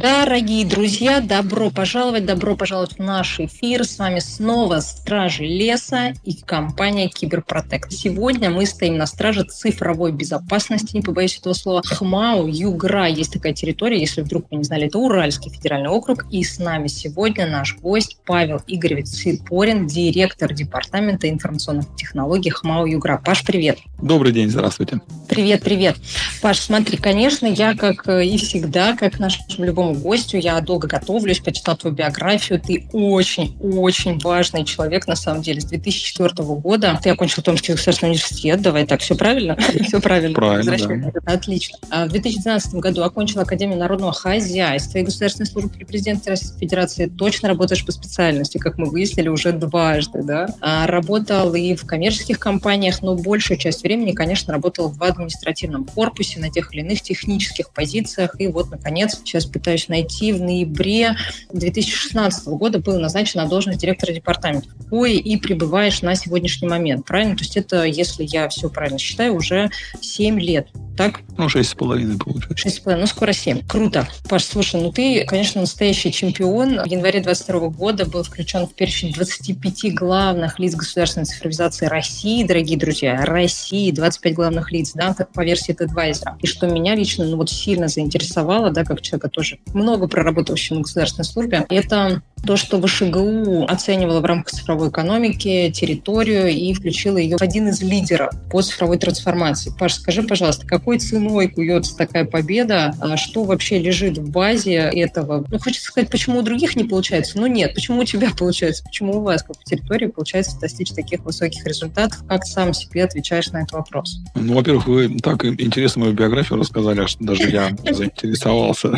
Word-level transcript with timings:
Дорогие 0.00 0.64
друзья, 0.64 1.20
добро 1.20 1.68
пожаловать, 1.68 2.24
добро 2.24 2.56
пожаловать 2.56 2.94
в 2.94 3.00
наш 3.00 3.38
эфир. 3.38 3.84
С 3.84 3.98
вами 3.98 4.20
снова 4.20 4.80
Стражи 4.80 5.44
Леса 5.44 6.14
и 6.24 6.32
компания 6.32 7.08
Киберпротект. 7.08 7.92
Сегодня 7.92 8.48
мы 8.48 8.64
стоим 8.64 8.96
на 8.96 9.04
страже 9.04 9.44
цифровой 9.44 10.12
безопасности, 10.12 10.96
не 10.96 11.02
побоюсь 11.02 11.36
этого 11.36 11.52
слова, 11.52 11.82
ХМАУ, 11.84 12.46
Югра. 12.46 13.08
Есть 13.08 13.34
такая 13.34 13.52
территория, 13.52 14.00
если 14.00 14.22
вдруг 14.22 14.46
вы 14.50 14.56
не 14.56 14.64
знали, 14.64 14.86
это 14.86 14.96
Уральский 14.96 15.50
федеральный 15.50 15.90
округ. 15.90 16.24
И 16.30 16.44
с 16.44 16.58
нами 16.58 16.86
сегодня 16.86 17.46
наш 17.46 17.76
гость 17.76 18.16
Павел 18.24 18.62
Игоревич 18.66 19.08
Ципорин, 19.08 19.86
директор 19.86 20.54
департамента 20.54 21.28
информационных 21.28 21.94
технологий 21.96 22.48
ХМАУ 22.48 22.86
Югра. 22.86 23.20
Паш, 23.22 23.44
привет. 23.44 23.76
Добрый 24.00 24.32
день, 24.32 24.48
здравствуйте. 24.48 25.02
Привет, 25.28 25.62
привет. 25.62 25.96
Паш, 26.40 26.58
смотри, 26.58 26.96
конечно, 26.96 27.44
я, 27.46 27.76
как 27.76 28.08
и 28.08 28.38
всегда, 28.38 28.96
как 28.96 29.18
нашему 29.18 29.66
любому 29.66 29.89
гостю. 29.94 30.38
Я 30.38 30.60
долго 30.60 30.88
готовлюсь, 30.88 31.40
почитал 31.40 31.76
твою 31.76 31.94
биографию. 31.94 32.60
Ты 32.60 32.88
очень-очень 32.92 34.18
важный 34.20 34.64
человек, 34.64 35.06
на 35.06 35.16
самом 35.16 35.42
деле. 35.42 35.60
С 35.60 35.64
2004 35.64 36.30
года 36.36 36.98
ты 37.02 37.10
окончил 37.10 37.42
Томский 37.42 37.72
государственный 37.72 38.10
университет. 38.10 38.60
Давай 38.62 38.86
так, 38.86 39.00
все 39.00 39.14
правильно? 39.14 39.56
Все 39.90 40.00
правильно. 40.00 40.34
Правильно, 40.34 41.12
да. 41.12 41.32
Отлично. 41.32 41.78
А 41.90 42.06
в 42.06 42.10
2012 42.10 42.74
году 42.74 43.02
окончил 43.02 43.40
Академию 43.40 43.78
народного 43.78 44.12
хозяйства 44.12 44.98
и 44.98 45.02
государственной 45.02 45.46
службы 45.46 45.70
при 45.70 45.84
президенте 45.84 46.30
Российской 46.30 46.60
Федерации. 46.60 47.06
Точно 47.06 47.48
работаешь 47.48 47.84
по 47.84 47.92
специальности, 47.92 48.58
как 48.58 48.78
мы 48.78 48.90
выяснили, 48.90 49.28
уже 49.28 49.52
дважды, 49.52 50.22
да? 50.22 50.48
А 50.60 50.86
работал 50.86 51.54
и 51.54 51.74
в 51.74 51.86
коммерческих 51.86 52.38
компаниях, 52.38 53.02
но 53.02 53.14
большую 53.16 53.58
часть 53.58 53.82
времени, 53.82 54.12
конечно, 54.12 54.52
работал 54.52 54.88
в 54.88 55.02
административном 55.02 55.84
корпусе 55.84 56.40
на 56.40 56.50
тех 56.50 56.72
или 56.74 56.80
иных 56.80 57.02
технических 57.02 57.70
позициях. 57.70 58.36
И 58.38 58.48
вот, 58.48 58.70
наконец, 58.70 59.16
сейчас 59.16 59.46
пытаюсь 59.46 59.79
найти, 59.88 60.32
в 60.32 60.40
ноябре 60.40 61.16
2016 61.52 62.46
года 62.48 62.78
был 62.78 62.98
назначен 62.98 63.40
на 63.40 63.46
должность 63.46 63.80
директора 63.80 64.12
департамента. 64.12 64.68
Ой, 64.90 65.14
и 65.14 65.36
пребываешь 65.36 66.02
на 66.02 66.14
сегодняшний 66.14 66.68
момент, 66.68 67.06
правильно? 67.06 67.36
То 67.36 67.42
есть 67.44 67.56
это, 67.56 67.84
если 67.84 68.24
я 68.24 68.48
все 68.48 68.68
правильно 68.68 68.98
считаю, 68.98 69.34
уже 69.34 69.70
7 70.00 70.40
лет 70.40 70.68
так? 71.00 71.22
Ну, 71.38 71.48
шесть 71.48 71.70
с 71.70 71.74
половиной 71.74 72.18
получается. 72.18 72.58
Шесть 72.58 72.76
с 72.76 72.80
половиной, 72.80 73.04
ну, 73.04 73.06
скоро 73.06 73.32
семь. 73.32 73.66
Круто. 73.66 74.06
Паш, 74.28 74.44
слушай, 74.44 74.78
ну 74.82 74.92
ты, 74.92 75.24
конечно, 75.24 75.62
настоящий 75.62 76.12
чемпион. 76.12 76.78
В 76.82 76.86
январе 76.86 77.20
22 77.20 77.68
года 77.70 78.04
был 78.04 78.22
включен 78.22 78.66
в 78.66 78.74
перечень 78.74 79.10
25 79.14 79.94
главных 79.94 80.58
лиц 80.58 80.74
государственной 80.74 81.24
цифровизации 81.24 81.86
России, 81.86 82.44
дорогие 82.44 82.76
друзья. 82.76 83.24
России, 83.24 83.90
25 83.90 84.34
главных 84.34 84.72
лиц, 84.72 84.92
да, 84.94 85.16
по 85.32 85.42
версии 85.42 85.74
TripAdvisor. 85.74 86.36
И 86.42 86.46
что 86.46 86.66
меня 86.66 86.94
лично, 86.94 87.24
ну, 87.24 87.38
вот 87.38 87.48
сильно 87.48 87.88
заинтересовало, 87.88 88.68
да, 88.70 88.84
как 88.84 89.00
человека 89.00 89.30
тоже 89.30 89.58
много 89.74 90.08
проработавшего 90.08 90.78
на 90.78 90.82
государственной 90.82 91.24
службе, 91.24 91.66
это 91.68 92.22
то, 92.46 92.56
что 92.56 92.80
ВШГУ 92.80 93.64
оценивала 93.68 94.20
в 94.20 94.24
рамках 94.24 94.52
цифровой 94.52 94.88
экономики 94.88 95.70
территорию 95.70 96.48
и 96.48 96.72
включила 96.72 97.18
ее 97.18 97.36
в 97.36 97.42
один 97.42 97.68
из 97.68 97.82
лидеров 97.82 98.30
по 98.50 98.62
цифровой 98.62 98.98
трансформации. 98.98 99.72
Паш, 99.78 99.94
скажи, 99.94 100.22
пожалуйста, 100.22 100.66
какой 100.66 100.98
ценой 100.98 101.48
куется 101.48 101.96
такая 101.96 102.24
победа? 102.24 102.94
А 103.00 103.16
что 103.16 103.44
вообще 103.44 103.78
лежит 103.78 104.18
в 104.18 104.30
базе 104.30 104.74
этого? 104.74 105.44
Ну, 105.48 105.58
хочется 105.58 105.86
сказать, 105.86 106.10
почему 106.10 106.38
у 106.38 106.42
других 106.42 106.76
не 106.76 106.84
получается, 106.84 107.38
но 107.38 107.46
нет. 107.46 107.74
Почему 107.74 108.00
у 108.00 108.04
тебя 108.04 108.30
получается? 108.38 108.84
Почему 108.84 109.18
у 109.18 109.20
вас, 109.20 109.42
как 109.42 109.58
в 109.58 109.64
территории, 109.64 110.06
получается 110.06 110.58
достичь 110.60 110.90
таких 110.90 111.20
высоких 111.20 111.64
результатов? 111.66 112.22
Как 112.28 112.44
сам 112.44 112.72
себе 112.72 113.04
отвечаешь 113.04 113.50
на 113.50 113.58
этот 113.58 113.72
вопрос? 113.72 114.18
Ну, 114.34 114.54
во-первых, 114.54 114.86
вы 114.86 115.18
так 115.18 115.44
интересно 115.44 116.02
мою 116.02 116.14
биографию 116.14 116.58
рассказали, 116.58 117.06
что 117.06 117.22
даже 117.24 117.50
я 117.50 117.70
заинтересовался. 117.90 118.96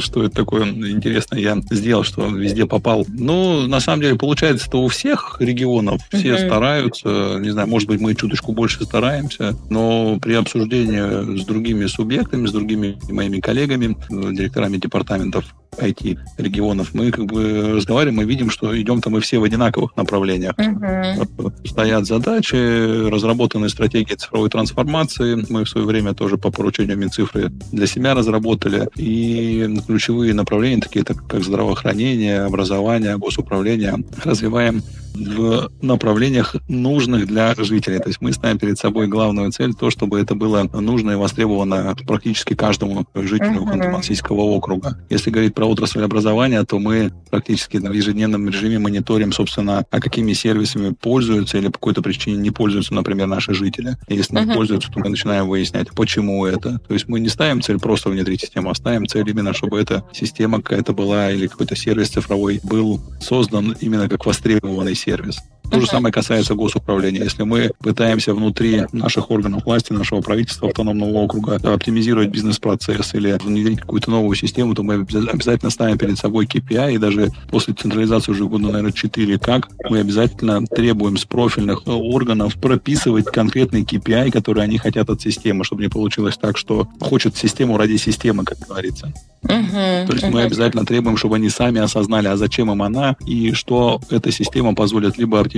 Что 0.00 0.24
это 0.24 0.34
такое 0.34 0.64
интересно 1.06 1.36
я 1.36 1.56
сделал, 1.70 2.02
что 2.02 2.26
везде 2.26 2.66
попал. 2.66 3.06
Ну, 3.08 3.66
на 3.66 3.80
самом 3.80 4.02
деле, 4.02 4.16
получается, 4.16 4.66
это 4.68 4.78
у 4.78 4.88
всех 4.88 5.36
регионов. 5.40 6.00
Все 6.10 6.34
uh-huh. 6.34 6.46
стараются. 6.46 7.38
Не 7.40 7.50
знаю, 7.50 7.68
может 7.68 7.88
быть, 7.88 8.00
мы 8.00 8.14
чуточку 8.14 8.52
больше 8.52 8.84
стараемся. 8.84 9.56
Но 9.70 10.18
при 10.20 10.34
обсуждении 10.34 11.38
с 11.38 11.44
другими 11.44 11.86
субъектами, 11.86 12.46
с 12.46 12.52
другими 12.52 12.98
моими 13.10 13.40
коллегами, 13.40 13.96
директорами 14.10 14.78
департаментов 14.78 15.44
IT 15.78 16.18
регионов, 16.38 16.94
мы 16.94 17.10
как 17.10 17.26
бы 17.26 17.72
разговариваем, 17.74 18.16
мы 18.16 18.24
видим, 18.24 18.50
что 18.50 18.78
идем-то 18.80 19.10
мы 19.10 19.20
все 19.20 19.38
в 19.38 19.44
одинаковых 19.44 19.96
направлениях. 19.96 20.54
Uh-huh. 20.58 21.52
Стоят 21.66 22.06
задачи, 22.06 23.08
разработаны 23.08 23.68
стратегии 23.68 24.14
цифровой 24.14 24.50
трансформации. 24.50 25.44
Мы 25.48 25.64
в 25.64 25.68
свое 25.68 25.86
время 25.86 26.14
тоже 26.14 26.36
по 26.38 26.50
поручению 26.50 26.96
Минцифры 26.96 27.50
для 27.72 27.86
себя 27.86 28.14
разработали. 28.14 28.88
И 28.96 29.80
ключевые 29.86 30.34
направления, 30.34 30.80
такие 30.80 31.04
как 31.04 31.42
здравоохранение, 31.42 32.42
образование, 32.42 33.16
госуправление, 33.16 34.04
развиваем 34.24 34.82
в 35.16 35.70
направлениях 35.82 36.56
нужных 36.68 37.26
для 37.26 37.54
жителей. 37.56 37.98
То 37.98 38.08
есть 38.08 38.20
мы 38.20 38.32
ставим 38.32 38.58
перед 38.58 38.78
собой 38.78 39.06
главную 39.06 39.50
цель, 39.52 39.74
то, 39.74 39.90
чтобы 39.90 40.20
это 40.20 40.34
было 40.34 40.64
нужно 40.64 41.12
и 41.12 41.14
востребовано 41.14 41.94
практически 42.06 42.54
каждому 42.54 43.06
жителю 43.14 43.62
uh-huh. 43.62 43.72
Ханты-Мансийского 43.72 44.40
округа. 44.40 44.98
Если 45.10 45.30
говорить 45.30 45.54
про 45.54 45.66
отрасль 45.66 46.02
образования, 46.02 46.62
то 46.64 46.78
мы 46.78 47.12
практически 47.30 47.78
в 47.78 47.92
ежедневном 47.92 48.48
режиме 48.48 48.78
мониторим, 48.78 49.32
собственно, 49.32 49.84
а 49.90 50.00
какими 50.00 50.32
сервисами 50.32 50.94
пользуются 50.94 51.58
или 51.58 51.66
по 51.66 51.74
какой-то 51.74 52.02
причине 52.02 52.36
не 52.36 52.50
пользуются, 52.50 52.94
например, 52.94 53.26
наши 53.26 53.54
жители. 53.54 53.96
Если 54.08 54.36
uh-huh. 54.36 54.46
не 54.46 54.54
пользуются, 54.54 54.90
то 54.90 55.00
мы 55.00 55.08
начинаем 55.08 55.48
выяснять, 55.48 55.90
почему 55.92 56.44
это. 56.46 56.78
То 56.78 56.94
есть 56.94 57.08
мы 57.08 57.20
не 57.20 57.28
ставим 57.28 57.62
цель 57.62 57.78
просто 57.78 58.10
внедрить 58.10 58.42
систему, 58.42 58.70
а 58.70 58.74
ставим 58.74 59.06
цель 59.06 59.28
именно, 59.28 59.52
чтобы 59.54 59.80
эта 59.80 60.04
система 60.12 60.60
какая-то 60.60 60.92
была 60.92 61.30
или 61.30 61.46
какой-то 61.46 61.76
сервис 61.76 62.10
цифровой 62.10 62.60
был 62.62 63.00
создан 63.20 63.76
именно 63.80 64.08
как 64.08 64.26
востребованный 64.26 64.94
сервис. 64.94 65.05
сервис. 65.06 65.38
То 65.70 65.80
же 65.80 65.86
самое 65.86 66.12
касается 66.12 66.54
госуправления. 66.54 67.22
Если 67.24 67.42
мы 67.42 67.70
пытаемся 67.78 68.34
внутри 68.34 68.84
наших 68.92 69.30
органов 69.30 69.64
власти, 69.64 69.92
нашего 69.92 70.20
правительства, 70.20 70.68
автономного 70.68 71.10
округа 71.10 71.56
оптимизировать 71.56 72.28
бизнес-процесс 72.28 73.14
или 73.14 73.36
внедрить 73.42 73.80
какую-то 73.80 74.10
новую 74.10 74.36
систему, 74.36 74.74
то 74.74 74.82
мы 74.82 74.94
обязательно 74.94 75.70
ставим 75.70 75.98
перед 75.98 76.18
собой 76.18 76.46
KPI, 76.46 76.94
и 76.94 76.98
даже 76.98 77.30
после 77.50 77.74
централизации 77.74 78.32
уже 78.32 78.46
года, 78.46 78.64
наверное, 78.64 78.92
4, 78.92 79.38
как 79.38 79.68
мы 79.88 80.00
обязательно 80.00 80.64
требуем 80.66 81.16
с 81.16 81.24
профильных 81.24 81.86
органов 81.86 82.54
прописывать 82.54 83.26
конкретный 83.26 83.82
KPI, 83.82 84.30
который 84.30 84.62
они 84.64 84.78
хотят 84.78 85.10
от 85.10 85.20
системы, 85.20 85.64
чтобы 85.64 85.82
не 85.82 85.88
получилось 85.88 86.36
так, 86.36 86.56
что 86.56 86.88
хочет 87.00 87.36
систему 87.36 87.76
ради 87.76 87.96
системы, 87.96 88.44
как 88.44 88.58
говорится. 88.58 89.12
Uh-huh, 89.44 90.06
То 90.06 90.12
есть 90.12 90.24
uh-huh. 90.24 90.30
мы 90.30 90.42
обязательно 90.42 90.84
требуем, 90.84 91.16
чтобы 91.16 91.36
они 91.36 91.48
сами 91.50 91.80
осознали, 91.80 92.26
а 92.26 92.36
зачем 92.36 92.72
им 92.72 92.82
она, 92.82 93.16
и 93.24 93.52
что 93.52 94.00
эта 94.10 94.32
система 94.32 94.74
позволит 94.74 95.18
либо 95.18 95.38
оптимизировать 95.38 95.55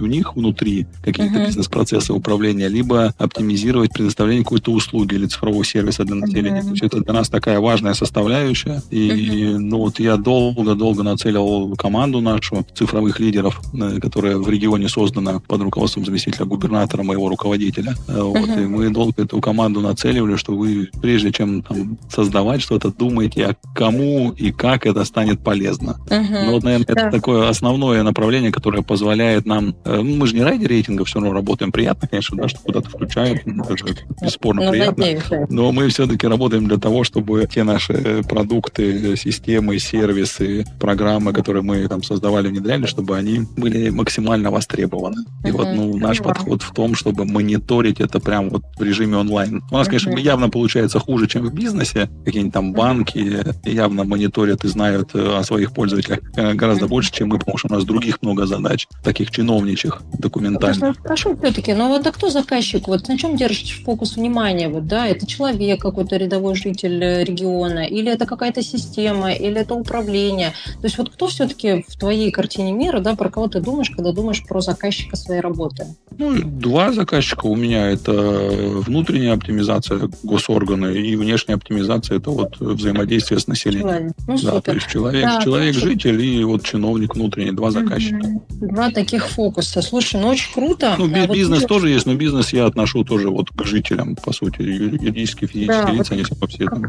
у 0.00 0.06
них 0.06 0.36
внутри 0.36 0.86
какие-то 1.02 1.38
uh-huh. 1.38 1.46
бизнес-процессы 1.46 2.12
управления, 2.12 2.68
либо 2.68 3.14
оптимизировать 3.18 3.92
предоставление 3.92 4.44
какой-то 4.44 4.72
услуги 4.72 5.14
или 5.14 5.26
цифрового 5.26 5.64
сервиса 5.64 6.04
для 6.04 6.16
населения. 6.16 6.60
Uh-huh. 6.60 6.64
То 6.64 6.70
есть 6.70 6.82
это 6.82 7.00
для 7.00 7.12
нас 7.12 7.28
такая 7.28 7.60
важная 7.60 7.94
составляющая. 7.94 8.82
И 8.90 9.10
uh-huh. 9.10 9.58
ну 9.58 9.78
вот 9.78 10.00
я 10.00 10.16
долго-долго 10.16 11.02
нацелил 11.02 11.74
команду 11.76 12.20
нашу 12.20 12.66
цифровых 12.74 13.20
лидеров, 13.20 13.60
э, 13.74 14.00
которая 14.00 14.36
в 14.36 14.48
регионе 14.48 14.88
создана 14.88 15.40
под 15.40 15.62
руководством 15.62 16.04
заместителя 16.04 16.46
губернатора, 16.46 17.02
моего 17.02 17.28
руководителя. 17.28 17.94
Uh-huh. 18.08 18.22
Вот, 18.22 18.48
и 18.48 18.66
мы 18.66 18.90
долго 18.90 19.22
эту 19.22 19.40
команду 19.40 19.80
нацеливали, 19.80 20.36
что 20.36 20.54
вы, 20.54 20.90
прежде 21.00 21.32
чем 21.32 21.62
там, 21.62 21.98
создавать 22.10 22.62
что-то, 22.62 22.90
думаете 22.90 23.20
думаете, 23.20 23.46
а 23.46 23.56
кому 23.74 24.32
и 24.32 24.52
как 24.52 24.86
это 24.86 25.04
станет 25.04 25.40
полезно. 25.40 25.96
Uh-huh. 26.08 26.44
Ну, 26.44 26.52
вот, 26.52 26.62
наверное, 26.64 26.86
да. 26.86 26.92
это 26.92 27.10
такое 27.10 27.48
основное 27.48 28.02
направление, 28.02 28.52
которое 28.52 28.82
позволяет 28.82 29.39
нам... 29.46 29.74
Э, 29.84 29.96
ну, 29.96 30.16
мы 30.16 30.26
же 30.26 30.34
не 30.34 30.42
ради 30.42 30.64
рейтинга 30.64 31.04
все 31.04 31.18
равно 31.18 31.32
работаем. 31.32 31.72
Приятно, 31.72 32.08
конечно, 32.08 32.36
да, 32.36 32.48
что 32.48 32.60
куда-то 32.60 32.88
включают. 32.90 33.40
Это 33.46 33.76
же 33.76 33.84
бесспорно 34.22 34.64
ну, 34.64 34.70
приятно. 34.70 35.04
Надеюсь, 35.04 35.24
да. 35.30 35.46
Но 35.48 35.72
мы 35.72 35.88
все-таки 35.88 36.26
работаем 36.26 36.66
для 36.66 36.78
того, 36.78 37.04
чтобы 37.04 37.48
те 37.52 37.64
наши 37.64 38.22
продукты, 38.28 39.16
системы, 39.16 39.78
сервисы, 39.78 40.64
программы, 40.78 41.32
которые 41.32 41.62
мы 41.62 41.86
там 41.88 42.02
создавали, 42.02 42.48
внедряли, 42.48 42.86
чтобы 42.86 43.16
они 43.16 43.42
были 43.56 43.90
максимально 43.90 44.50
востребованы. 44.50 45.24
И 45.44 45.48
uh-huh. 45.48 45.52
вот 45.52 45.68
ну, 45.74 45.96
наш 45.96 46.18
подход 46.18 46.62
в 46.62 46.72
том, 46.72 46.94
чтобы 46.94 47.24
мониторить 47.24 48.00
это 48.00 48.20
прям 48.20 48.50
вот 48.50 48.62
в 48.78 48.82
режиме 48.82 49.16
онлайн. 49.16 49.62
У 49.70 49.74
нас, 49.74 49.86
uh-huh. 49.86 49.90
конечно, 49.90 50.16
явно 50.18 50.48
получается 50.48 50.98
хуже, 50.98 51.26
чем 51.26 51.46
в 51.46 51.54
бизнесе. 51.54 52.08
Какие-нибудь 52.24 52.54
там 52.54 52.72
банки, 52.72 53.44
явно 53.64 54.04
мониторят 54.04 54.64
и 54.64 54.68
знают 54.68 55.10
э, 55.14 55.38
о 55.38 55.42
своих 55.44 55.72
пользователях 55.72 56.20
э, 56.36 56.54
гораздо 56.54 56.86
больше, 56.86 57.12
чем 57.12 57.28
мы, 57.28 57.38
потому 57.38 57.58
что 57.58 57.68
у 57.68 57.74
нас 57.74 57.84
других 57.84 58.22
много 58.22 58.46
задач. 58.46 58.86
Таких 59.02 59.29
таких 59.30 59.36
чиновничьих 59.40 60.02
документальных. 60.18 61.02
Прошу 61.02 61.36
все-таки, 61.36 61.74
но 61.74 61.88
вот 61.88 62.06
а 62.06 62.12
кто 62.12 62.30
заказчик? 62.30 62.88
Вот 62.88 63.08
на 63.08 63.18
чем 63.18 63.36
держишь 63.36 63.82
фокус 63.84 64.16
внимания? 64.16 64.68
Вот, 64.68 64.86
да, 64.86 65.06
это 65.06 65.26
человек 65.26 65.80
какой-то 65.80 66.16
рядовой 66.16 66.54
житель 66.54 67.02
э, 67.02 67.24
региона, 67.24 67.86
или 67.86 68.10
это 68.10 68.26
какая-то 68.26 68.62
система, 68.62 69.32
или 69.32 69.60
это 69.60 69.74
управление. 69.74 70.52
То 70.80 70.86
есть 70.86 70.98
вот 70.98 71.10
кто 71.10 71.26
все-таки 71.26 71.84
в 71.88 71.98
твоей 71.98 72.30
картине 72.30 72.72
мира, 72.72 73.00
да, 73.00 73.14
про 73.14 73.30
кого 73.30 73.48
ты 73.48 73.60
думаешь, 73.60 73.90
когда 73.90 74.12
думаешь 74.12 74.42
про 74.46 74.60
заказчика 74.60 75.16
своей 75.16 75.40
работы? 75.40 75.86
Ну, 76.18 76.34
два 76.42 76.92
заказчика 76.92 77.46
у 77.46 77.56
меня. 77.56 77.90
Это 77.90 78.12
внутренняя 78.12 79.34
оптимизация 79.34 80.10
госоргана 80.22 80.86
и 80.86 81.16
внешняя 81.16 81.54
оптимизация. 81.54 82.18
Это 82.18 82.30
вот 82.30 82.58
взаимодействие 82.60 83.40
с 83.40 83.46
населением. 83.46 84.12
Ну, 84.26 84.38
да, 84.42 84.60
то 84.60 84.72
есть 84.72 84.88
человек, 84.88 85.24
да, 85.24 85.40
человек 85.42 85.74
житель 85.74 86.20
и 86.20 86.44
вот 86.44 86.62
чиновник 86.64 87.14
внутренний. 87.14 87.52
Два 87.52 87.70
заказчика. 87.70 88.40
Два 88.50 88.90
таких 88.90 89.19
фокуса. 89.28 89.82
Слушай, 89.82 90.20
ну 90.20 90.28
очень 90.28 90.52
круто. 90.52 90.94
Ну, 90.98 91.04
а 91.12 91.26
бизнес 91.26 91.60
вот... 91.60 91.68
тоже 91.68 91.90
есть, 91.90 92.06
но 92.06 92.14
бизнес 92.14 92.52
я 92.52 92.66
отношу 92.66 93.04
тоже 93.04 93.30
вот 93.30 93.50
к 93.50 93.64
жителям, 93.64 94.16
по 94.16 94.32
сути. 94.32 94.62
Юридические, 94.62 95.48
физические 95.48 95.86
да, 95.86 95.92
лица, 95.92 95.96
вот, 95.98 96.12
они 96.12 96.24
все 96.24 96.64
там 96.68 96.84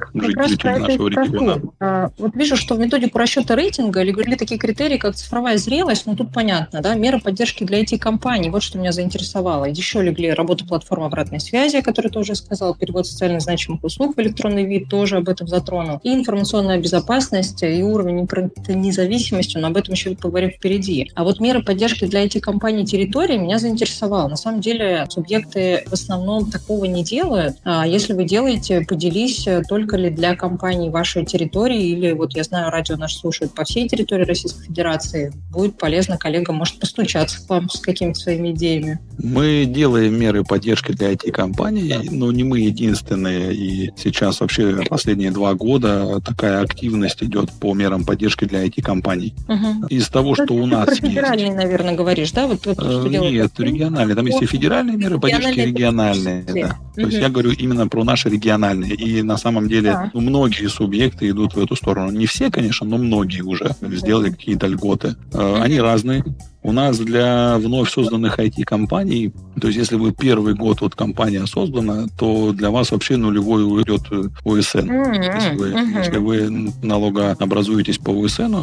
жители 0.48 0.78
нашего 0.78 1.08
региона. 1.08 1.62
А, 1.80 2.12
вот 2.18 2.36
вижу, 2.36 2.58
что 2.58 2.76
в 2.76 2.80
методику 2.80 3.18
расчета 3.18 3.56
рейтинга 3.56 4.02
легли 4.04 4.36
такие 4.36 4.60
критерии, 4.60 4.98
как 4.98 5.16
цифровая 5.16 5.58
зрелость, 5.58 6.06
ну 6.06 6.16
тут 6.16 6.34
понятно, 6.34 6.82
да, 6.82 6.96
меры 6.96 7.20
поддержки 7.20 7.64
для 7.64 7.82
IT-компаний. 7.82 8.50
Вот 8.50 8.64
что 8.64 8.78
меня 8.78 8.92
заинтересовало. 8.92 9.66
Еще 9.66 10.02
легли 10.02 10.32
работа 10.32 10.66
платформы 10.66 11.08
обратной 11.08 11.40
связи, 11.40 11.78
о 11.78 11.82
которой 11.82 12.10
тоже 12.10 12.36
сказал, 12.36 12.76
перевод 12.76 13.08
социально 13.08 13.40
значимых 13.40 13.84
услуг 13.84 14.16
в 14.16 14.20
электронный 14.22 14.66
вид, 14.66 14.90
тоже 14.90 15.18
об 15.18 15.30
этом 15.30 15.48
затронул. 15.48 16.00
И 16.04 16.14
информационная 16.14 16.80
безопасность, 16.80 17.64
и 17.64 17.84
уровень 17.84 18.28
независимости, 18.68 19.58
но 19.58 19.68
об 19.68 19.78
этом 19.78 19.94
еще 19.94 20.16
поговорим 20.16 20.52
впереди. 20.52 21.12
А 21.16 21.24
вот 21.24 21.40
меры 21.40 21.64
поддержки 21.64 22.06
для 22.06 22.21
IT-компаний 22.26 22.86
территории 22.86 23.38
меня 23.38 23.60
заинтересовало. 23.60 24.28
На 24.28 24.36
самом 24.36 24.62
деле 24.62 25.06
субъекты 25.10 25.84
в 25.88 25.94
основном 25.94 26.50
такого 26.50 26.86
не 26.86 27.04
делают. 27.04 27.58
А 27.64 27.86
если 27.88 28.14
вы 28.14 28.24
делаете, 28.24 28.82
поделись, 28.82 29.48
только 29.68 29.98
ли 29.98 30.10
для 30.10 30.36
компаний 30.36 30.90
вашей 30.90 31.26
территории, 31.26 31.90
или 31.90 32.12
вот 32.12 32.34
я 32.36 32.44
знаю, 32.44 32.72
радио 32.72 32.98
наш 32.98 33.16
слушают 33.16 33.54
по 33.54 33.64
всей 33.64 33.88
территории 33.88 34.26
Российской 34.26 34.66
Федерации. 34.66 35.34
Будет 35.52 35.78
полезно, 35.78 36.18
коллега 36.18 36.54
может 36.54 36.80
постучаться 36.80 37.46
к 37.46 37.50
вам 37.50 37.70
с 37.70 37.80
какими-то 37.80 38.20
своими 38.20 38.52
идеями. 38.52 39.00
Мы 39.18 39.66
делаем 39.68 40.20
меры 40.20 40.44
поддержки 40.44 40.92
для 40.92 41.12
IT-компаний, 41.14 42.10
но 42.12 42.32
не 42.32 42.44
мы 42.44 42.60
единственные. 42.60 43.54
И 43.54 43.92
сейчас 43.98 44.40
вообще 44.42 44.84
последние 44.90 45.32
два 45.32 45.54
года 45.54 46.22
такая 46.22 46.62
активность 46.62 47.22
идет 47.22 47.52
по 47.60 47.74
мерам 47.74 48.04
поддержки 48.04 48.46
для 48.46 48.66
IT-компаний. 48.66 49.34
Угу. 49.48 49.88
Из 49.88 50.08
того, 50.10 50.36
что 50.36 50.54
у 50.54 50.66
нас 50.66 50.90
есть. 50.90 51.02
федеральные, 51.02 51.54
наверное, 51.54 51.94
говоришь, 52.12 52.32
да? 52.32 52.48
Вот, 52.48 52.66
вот, 52.66 52.76
что 52.76 53.08
э, 53.08 53.10
Нет, 53.10 53.60
региональные. 53.60 54.16
Там 54.16 54.26
есть 54.26 54.42
и 54.42 54.46
федеральные 54.46 54.98
меры 54.98 55.20
поддержки, 55.20 55.60
региональные. 55.60 56.44
Да. 56.44 56.52
Угу. 56.52 56.96
То 56.96 57.02
есть 57.02 57.18
я 57.18 57.30
говорю 57.30 57.52
именно 57.52 57.88
про 57.88 58.04
наши 58.04 58.30
региональные. 58.30 58.94
И 58.96 59.22
на 59.22 59.38
самом 59.38 59.68
деле 59.68 59.92
да. 59.92 60.12
ну, 60.14 60.22
многие 60.22 60.68
субъекты 60.68 61.30
идут 61.30 61.56
в 61.56 61.60
эту 61.60 61.76
сторону. 61.76 62.12
Не 62.12 62.26
все, 62.26 62.52
конечно, 62.52 62.86
но 62.86 62.98
многие 62.98 63.42
уже 63.42 63.72
сделали 63.82 64.32
какие-то 64.32 64.68
льготы. 64.68 65.16
Угу. 65.34 65.56
Они 65.56 65.80
разные. 65.80 66.24
У 66.64 66.72
нас 66.72 67.00
для 67.00 67.58
вновь 67.58 67.90
созданных 67.90 68.38
IT-компаний, 68.38 69.34
то 69.60 69.68
есть 69.68 69.80
если 69.80 69.96
вы 69.96 70.12
первый 70.12 70.54
год 70.54 70.82
вот 70.82 70.94
компания 70.96 71.46
создана, 71.48 72.06
то 72.18 72.52
для 72.54 72.70
вас 72.70 72.92
вообще 72.92 73.18
нулевой 73.18 73.64
уйдет 73.64 74.02
ОСН. 74.46 74.78
Mm-hmm. 74.80 75.36
Если, 75.36 75.56
вы, 75.58 75.70
mm-hmm. 75.72 75.98
если 75.98 76.18
вы 76.18 76.72
налогообразуетесь 76.84 77.98
по 77.98 78.12
ОСН, 78.12 78.56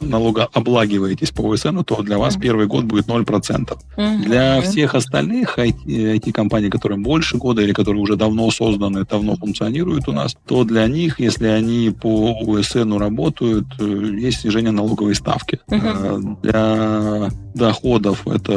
налогооблагиваетесь 0.00 1.30
по 1.30 1.52
ОСН, 1.52 1.80
то 1.80 2.02
для 2.02 2.16
вас 2.16 2.36
mm-hmm. 2.36 2.40
первый 2.40 2.66
год 2.66 2.84
будет 2.84 3.06
0%. 3.06 3.24
Mm-hmm. 3.96 4.22
Для 4.22 4.60
всех 4.62 4.94
остальных 4.94 5.58
IT-компаний, 5.58 6.70
которые 6.70 6.98
больше 6.98 7.36
года 7.36 7.60
или 7.60 7.72
которые 7.72 8.02
уже 8.02 8.16
давно 8.16 8.50
созданы, 8.50 9.04
давно 9.04 9.36
функционируют 9.36 10.08
у 10.08 10.12
нас, 10.12 10.36
то 10.46 10.64
для 10.64 10.86
них, 10.86 11.20
если 11.20 11.46
они 11.46 11.90
по 11.90 12.34
ОСН 12.46 12.94
работают, 12.94 13.66
э, 13.78 13.84
есть 14.18 14.40
снижение 14.40 14.72
налоговой 14.72 15.14
ставки. 15.14 15.60
Mm-hmm. 15.68 16.36
Для 16.42 17.30
доходов 17.54 18.26
это 18.26 18.52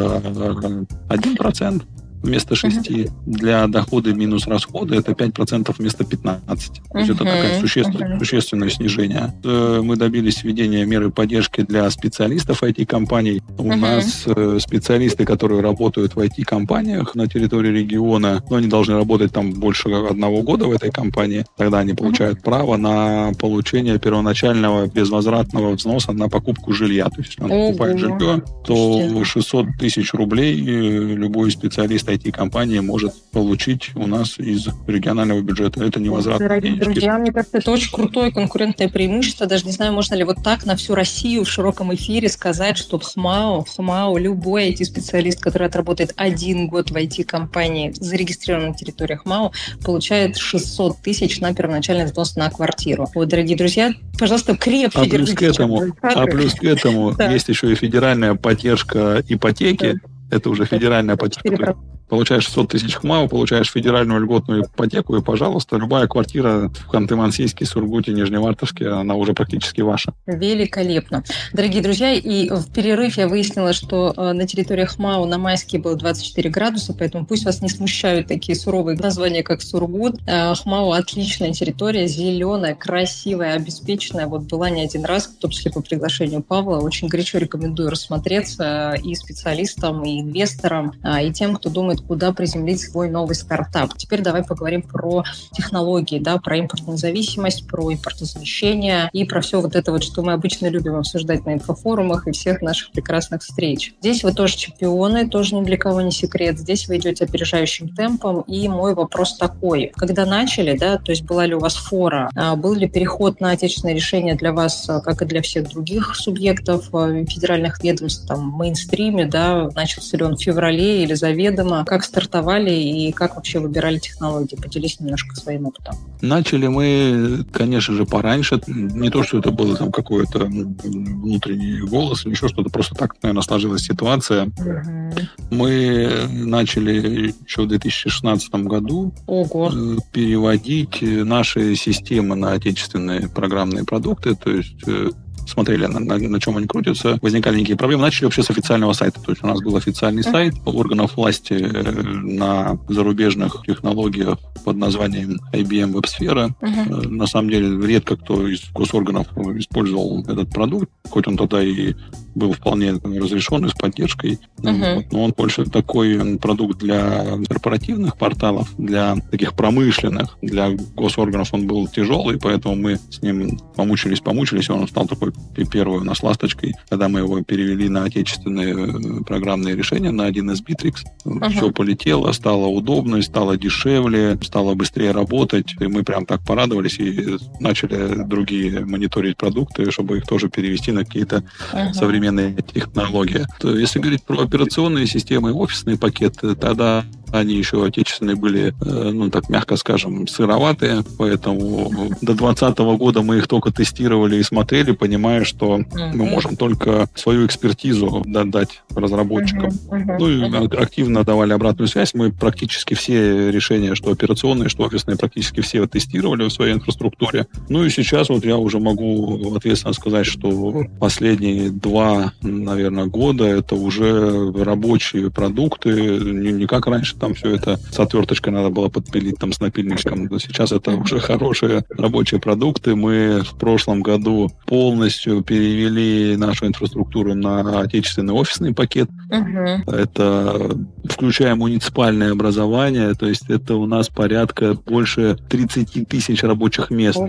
1%, 1.10 1.84
вместо 2.24 2.56
6. 2.56 2.90
Uh-huh. 2.90 3.12
Для 3.26 3.68
дохода 3.68 4.14
минус 4.14 4.48
расходы 4.48 4.96
это 4.96 5.12
5% 5.12 5.74
вместо 5.78 6.04
15. 6.04 6.70
Uh-huh. 6.72 6.92
То 6.92 6.98
есть 7.00 7.10
это 7.12 7.20
такое 7.20 7.60
существенное, 7.60 8.16
uh-huh. 8.16 8.20
существенное 8.20 8.70
снижение. 8.70 9.34
Э, 9.44 9.82
мы 9.84 9.96
добились 9.96 10.44
введения 10.44 10.86
меры 10.86 11.12
поддержки 11.12 11.62
для 11.62 11.90
специалистов 11.90 12.64
IT-компаний. 12.64 13.42
У 13.58 13.64
uh-huh. 13.64 13.76
нас 13.76 14.24
э, 14.26 14.60
специалисты, 14.60 15.26
которые 15.26 15.62
работают 15.62 16.16
в 16.16 16.20
IT-компаниях 16.20 17.16
на 17.16 17.28
территории 17.28 17.70
региона, 17.70 18.44
но 18.50 18.58
они 18.58 18.68
должны 18.68 18.96
работать 18.96 19.32
там 19.32 19.52
больше 19.54 19.90
одного 19.90 20.42
года 20.42 20.66
в 20.66 20.72
этой 20.72 20.92
компании, 20.92 21.46
тогда 21.58 21.80
они 21.80 21.94
получают 21.94 22.40
uh-huh. 22.40 22.44
право 22.44 22.78
на 22.78 23.32
получение 23.40 24.00
первоначального 24.00 24.88
безвозвратного 24.88 25.76
взноса 25.76 26.12
на 26.12 26.30
покупку 26.30 26.74
жилья. 26.74 27.06
То 27.06 27.22
есть, 27.22 27.36
если 27.38 27.44
он 27.44 27.50
покупает 27.50 28.00
жилье, 28.00 28.44
то 28.66 29.24
600 29.24 29.68
тысяч 29.80 30.14
рублей 30.14 30.60
э, 30.60 31.16
любой 31.16 31.52
специалист 31.52 32.10
IT-компания 32.16 32.82
может 32.82 33.14
получить 33.32 33.92
у 33.96 34.08
нас 34.08 34.40
из 34.40 34.68
регионального 34.88 35.42
бюджета. 35.42 35.84
Это 35.84 36.00
невозвратно. 36.00 36.48
Дорогие 36.48 36.76
друзья, 36.76 37.18
мне 37.18 37.32
кажется, 37.32 37.58
это 37.58 37.72
очень 37.72 37.92
крутое 37.92 38.32
конкурентное 38.32 38.90
преимущество. 38.90 39.46
Даже 39.46 39.66
не 39.66 39.72
знаю, 39.72 39.94
можно 39.94 40.16
ли 40.16 40.24
вот 40.24 40.38
так 40.44 40.66
на 40.66 40.76
всю 40.76 40.96
Россию 40.96 41.44
в 41.44 41.50
широком 41.50 41.94
эфире 41.96 42.30
сказать, 42.30 42.78
что 42.78 43.00
в 43.00 43.04
ХМАО, 43.04 43.64
в 43.64 43.70
ХМАО 43.70 44.18
любой 44.18 44.72
IT-специалист, 44.72 45.42
который 45.42 45.68
отработает 45.68 46.14
один 46.16 46.68
год 46.68 46.92
в 46.92 46.96
IT-компании, 46.96 47.94
зарегистрирован 47.96 48.70
на 48.70 48.74
территории 48.74 49.16
ХМАО, 49.16 49.52
получает 49.84 50.38
600 50.38 51.02
тысяч 51.02 51.40
на 51.40 51.54
первоначальный 51.54 52.06
взнос 52.06 52.36
на 52.36 52.50
квартиру. 52.50 53.08
Вот, 53.14 53.28
дорогие 53.28 53.58
друзья, 53.58 53.94
пожалуйста, 54.18 54.56
крепче 54.56 55.00
а 55.00 55.04
плюс 55.06 55.32
к 55.34 55.42
этому, 55.42 55.84
А 56.02 56.26
плюс 56.26 56.54
к 56.54 56.64
этому 56.64 57.16
есть 57.32 57.50
еще 57.50 57.72
и 57.72 57.76
федеральная 57.76 58.36
поддержка 58.36 59.24
ипотеки. 59.28 60.00
Это 60.32 60.50
уже 60.50 60.66
федеральная 60.66 61.16
поддержка 61.16 61.76
получаешь 62.10 62.46
600 62.46 62.72
тысяч 62.72 62.96
ХМАУ, 62.96 63.28
получаешь 63.28 63.72
федеральную 63.72 64.22
льготную 64.22 64.64
ипотеку, 64.64 65.16
и, 65.16 65.22
пожалуйста, 65.22 65.78
любая 65.78 66.08
квартира 66.08 66.70
в 66.70 66.94
Ханты-Мансийске, 66.94 67.66
Сургуте, 67.66 68.12
Нижневартовске, 68.12 68.90
она 68.90 69.16
уже 69.16 69.34
практически 69.34 69.82
ваша. 69.82 70.14
Великолепно. 70.26 71.24
Дорогие 71.54 71.82
друзья, 71.82 72.14
и 72.14 72.50
в 72.50 72.72
перерыв 72.72 73.18
я 73.18 73.28
выяснила, 73.28 73.74
что 73.74 74.14
э, 74.16 74.34
на 74.34 74.48
территории 74.48 74.86
ХМАУ 74.86 75.26
на 75.26 75.38
майске 75.38 75.80
было 75.80 75.96
24 75.96 76.50
градуса, 76.50 76.94
поэтому 76.98 77.26
пусть 77.26 77.46
вас 77.46 77.62
не 77.62 77.70
смущают 77.70 78.28
такие 78.28 78.56
суровые 78.56 78.98
названия, 78.98 79.44
как 79.44 79.62
Сургут. 79.62 80.16
Э, 80.28 80.54
ХМАУ 80.56 80.92
отличная 80.92 81.54
территория, 81.54 82.08
зеленая, 82.08 82.76
красивая, 82.76 83.54
обеспеченная. 83.54 84.28
Вот 84.28 84.44
была 84.44 84.70
не 84.70 84.82
один 84.82 85.06
раз, 85.06 85.26
в 85.26 85.38
том 85.40 85.52
числе 85.52 85.72
по 85.72 85.82
приглашению 85.82 86.42
Павла. 86.42 86.80
Очень 86.80 87.08
горячо 87.08 87.38
рекомендую 87.38 87.90
рассмотреться 87.90 88.96
и 89.04 89.16
специалистам, 89.16 90.04
и 90.04 90.22
инвесторам, 90.22 90.94
и 91.22 91.32
тем, 91.32 91.56
кто 91.56 91.70
думает 91.70 91.95
думает, 91.96 92.08
куда 92.08 92.32
приземлить 92.34 92.82
свой 92.82 93.10
новый 93.10 93.36
стартап. 93.36 93.96
Теперь 93.98 94.22
давай 94.22 94.44
поговорим 94.44 94.82
про 94.82 95.24
технологии, 95.54 96.20
да, 96.20 96.38
про 96.38 96.58
импортную 96.58 96.98
зависимость, 96.98 97.68
про 97.68 97.94
импортозамещение 97.94 99.10
и 99.14 99.26
про 99.26 99.42
все 99.42 99.62
вот 99.62 99.76
это 99.76 99.92
вот, 99.92 100.04
что 100.04 100.22
мы 100.22 100.34
обычно 100.34 100.68
любим 100.68 100.96
обсуждать 100.96 101.46
на 101.46 101.54
инфофорумах 101.54 102.28
и 102.28 102.32
всех 102.32 102.62
наших 102.62 102.92
прекрасных 102.92 103.42
встреч. 103.42 103.94
Здесь 104.00 104.24
вы 104.24 104.34
тоже 104.34 104.58
чемпионы, 104.58 105.30
тоже 105.30 105.56
ни 105.56 105.64
для 105.64 105.78
кого 105.78 106.02
не 106.02 106.12
секрет. 106.12 106.60
Здесь 106.60 106.88
вы 106.88 106.98
идете 106.98 107.26
опережающим 107.26 107.90
темпом. 107.90 108.42
И 108.42 108.68
мой 108.68 108.94
вопрос 108.94 109.38
такой. 109.38 109.92
Когда 109.96 110.26
начали, 110.26 110.78
да, 110.78 110.98
то 110.98 111.12
есть 111.12 111.24
была 111.24 111.46
ли 111.46 111.56
у 111.56 111.60
вас 111.60 111.76
фора, 111.76 112.30
а, 112.36 112.56
был 112.56 112.74
ли 112.74 112.88
переход 112.88 113.40
на 113.40 113.52
отечественное 113.52 113.96
решение 113.96 114.36
для 114.36 114.54
вас, 114.54 114.86
а, 114.90 115.02
как 115.02 115.22
и 115.22 115.26
для 115.26 115.42
всех 115.42 115.70
других 115.70 116.16
субъектов 116.16 116.94
а, 116.94 117.26
федеральных 117.26 117.84
ведомств, 117.84 118.28
там, 118.28 118.50
мейнстриме, 118.50 119.26
да, 119.26 119.70
начался 119.76 120.18
ли 120.18 120.24
он 120.24 120.36
в 120.36 120.42
феврале 120.42 121.04
или 121.04 121.14
заведомо, 121.14 121.85
как 121.86 122.04
стартовали 122.04 122.72
и 122.72 123.12
как 123.12 123.36
вообще 123.36 123.60
выбирали 123.60 124.00
технологии? 124.00 124.56
Поделись 124.56 125.00
немножко 125.00 125.36
своим 125.36 125.68
опытом. 125.68 125.96
Начали 126.22 126.68
мы, 126.68 127.46
конечно 127.52 127.94
же, 127.96 128.06
пораньше. 128.06 128.62
Не 128.68 129.10
то, 129.10 129.24
что 129.24 129.40
это 129.40 129.52
было 129.52 129.76
там 129.76 129.92
какой-то 129.92 130.46
внутренний 130.46 131.82
голос 131.82 132.26
еще 132.26 132.48
что-то, 132.48 132.70
просто 132.70 132.96
так, 132.96 133.16
наверное, 133.22 133.44
сложилась 133.44 133.84
ситуация. 133.84 134.46
Угу. 134.46 135.56
Мы 135.56 136.28
начали 136.30 137.34
еще 137.46 137.64
в 137.64 137.68
2016 137.68 138.54
году 138.56 139.14
Ого. 139.28 139.72
Э, 139.74 139.98
переводить 140.12 141.02
наши 141.02 141.76
системы 141.76 142.36
на 142.36 142.54
отечественные 142.54 143.30
программные 143.30 143.86
продукты, 143.86 144.36
то 144.36 144.52
есть 144.52 144.88
э, 144.88 145.12
смотрели, 145.46 145.86
на, 145.86 146.00
на, 146.00 146.18
на 146.18 146.40
чем 146.40 146.58
они 146.58 146.68
крутятся, 146.68 147.18
возникали 147.22 147.60
некие 147.60 147.78
проблемы. 147.78 148.04
Начали 148.04 148.26
вообще 148.26 148.44
с 148.44 148.50
официального 148.50 148.94
сайта. 148.94 149.22
То 149.22 149.32
есть 149.32 149.44
у 149.44 149.48
нас 149.48 149.62
был 149.62 149.76
официальный 149.76 150.24
сайт 150.24 150.56
органов 150.66 151.16
власти 151.16 151.54
э, 151.54 151.92
на 151.92 152.78
зарубежных 152.88 153.64
технологиях 153.66 154.38
под 154.64 154.78
названием 154.78 155.40
IBM 155.54 155.94
WebSphere. 155.94 156.52
Uh-huh. 156.62 157.08
На 157.08 157.28
самом 157.28 157.50
деле 157.50 157.86
редко 157.86 158.18
кто 158.18 158.48
из 158.48 158.70
госорганов 158.72 159.28
использовал 159.58 160.24
этот 160.28 160.50
продукт, 160.50 160.90
хоть 161.10 161.28
он 161.28 161.38
тогда 161.38 161.64
и 161.64 161.94
был 162.36 162.54
вполне 162.54 162.94
разрешенный 162.94 163.70
с 163.70 163.74
поддержкой. 163.74 164.40
Uh-huh. 164.58 164.96
Вот, 164.96 165.12
но 165.12 165.24
он 165.24 165.34
больше 165.36 165.66
такой 165.66 166.38
продукт 166.38 166.80
для 166.80 167.38
корпоративных 167.48 168.18
порталов, 168.18 168.70
для 168.78 169.16
таких 169.32 169.54
промышленных, 169.54 170.38
для 170.42 170.72
госорганов 170.96 171.54
он 171.54 171.66
был 171.66 171.88
тяжелый, 171.88 172.38
поэтому 172.40 172.76
мы 172.76 173.00
с 173.10 173.22
ним 173.22 173.58
помучились, 173.76 174.20
помучились, 174.20 174.70
и 174.70 174.72
он 174.72 174.88
стал 174.88 175.08
такой 175.08 175.32
первой 175.72 176.00
у 176.00 176.04
нас 176.04 176.22
ласточкой, 176.22 176.74
когда 176.90 177.08
мы 177.08 177.20
его 177.20 177.42
перевели 177.42 177.90
на 177.90 178.04
отечественные 178.04 178.74
э, 178.74 179.24
программные 179.24 179.76
решения, 179.76 180.12
на 180.12 180.26
один 180.26 180.52
из 180.52 180.62
Bittrex. 180.62 180.96
Uh-huh. 181.26 181.50
Все 181.50 181.72
полетело, 181.72 182.32
стало 182.34 182.68
удобно, 182.68 183.22
стало 183.22 183.58
дешевле, 183.58 184.38
стало 184.42 184.74
быстрее 184.76 185.12
работать, 185.12 185.76
и 185.80 185.88
мы 185.88 186.04
прям 186.04 186.26
так 186.26 186.44
порадовались 186.46 187.00
и 187.00 187.38
начали 187.60 188.24
другие 188.26 188.86
мониторить 188.86 189.38
продукты, 189.38 189.90
чтобы 189.92 190.18
их 190.18 190.28
тоже 190.28 190.50
перевести 190.50 190.92
на 190.92 191.06
какие-то 191.06 191.44
uh-huh. 191.72 191.94
современные 191.94 192.25
технологии. 192.74 193.46
То, 193.60 193.78
если 193.78 194.00
говорить 194.00 194.24
про 194.24 194.42
операционные 194.42 195.08
системы 195.08 195.50
и 195.50 195.54
офисные 195.54 195.98
пакеты, 195.98 196.56
тогда 196.56 197.06
они 197.40 197.56
еще 197.56 197.86
отечественные 197.86 198.36
были, 198.36 198.74
э, 198.82 199.12
ну, 199.12 199.30
так 199.30 199.50
мягко 199.50 199.76
скажем, 199.76 200.28
сыроватые, 200.28 201.04
поэтому 201.18 201.90
до 202.22 202.34
2020 202.34 202.78
года 202.98 203.22
мы 203.22 203.38
их 203.38 203.48
только 203.48 203.72
тестировали 203.72 204.38
и 204.38 204.44
смотрели, 204.44 204.92
понимая, 204.92 205.44
что 205.44 205.82
мы 205.94 206.26
можем 206.26 206.56
только 206.56 207.08
свою 207.16 207.46
экспертизу 207.46 208.24
дать 208.26 208.82
разработчикам. 208.94 209.72
Ну, 210.20 210.30
и 210.30 210.76
активно 210.78 211.24
давали 211.24 211.54
обратную 211.54 211.88
связь. 211.88 212.14
Мы 212.14 212.32
практически 212.32 212.94
все 212.94 213.52
решения, 213.52 213.96
что 213.96 214.12
операционные, 214.12 214.70
что 214.70 214.84
офисные, 214.84 215.18
практически 215.18 215.62
все 215.62 215.86
тестировали 215.88 216.44
в 216.48 216.54
своей 216.54 216.74
инфраструктуре. 216.74 217.48
Ну 217.70 217.84
и 217.84 217.90
сейчас 217.90 218.30
вот 218.30 218.46
я 218.46 218.58
уже 218.58 218.80
могу 218.80 219.56
ответственно 219.56 219.94
сказать, 219.94 220.26
что 220.26 220.84
последние 221.00 221.70
два, 221.70 222.34
наверное, 222.42 223.06
года 223.06 223.46
это 223.46 223.76
уже 223.76 224.52
рабочие 224.52 225.32
продукты, 225.32 225.92
не, 225.92 226.52
не 226.52 226.66
как 226.68 226.88
раньше 226.88 227.16
там 227.26 227.34
все 227.34 227.56
это 227.56 227.78
с 227.78 228.00
отверточкой 228.00 228.54
надо 228.54 228.70
было 228.70 228.88
подпилить 228.90 229.40
там 229.40 229.52
с 229.52 229.60
напильничком. 229.60 230.26
Но 230.26 230.38
сейчас 230.38 230.72
это 230.72 230.92
уже 230.92 231.20
хорошие 231.20 231.84
рабочие 231.90 232.40
продукты. 232.40 232.96
Мы 232.96 233.42
в 233.44 233.58
прошлом 233.58 234.04
году 234.04 234.52
полностью 234.68 235.42
перевели 235.42 236.38
нашу 236.38 236.68
инфраструктуру 236.68 237.34
на 237.34 237.82
отечественный 237.82 238.34
офисный 238.34 238.76
пакет. 238.76 239.10
Угу. 239.32 239.92
Это 239.92 240.78
включая 241.10 241.56
муниципальное 241.56 242.32
образование, 242.32 243.16
то 243.16 243.26
есть 243.26 243.50
это 243.50 243.76
у 243.76 243.88
нас 243.88 244.10
порядка 244.10 244.76
больше 244.76 245.38
30 245.50 246.08
тысяч 246.08 246.44
рабочих 246.44 246.92
мест. 246.92 247.20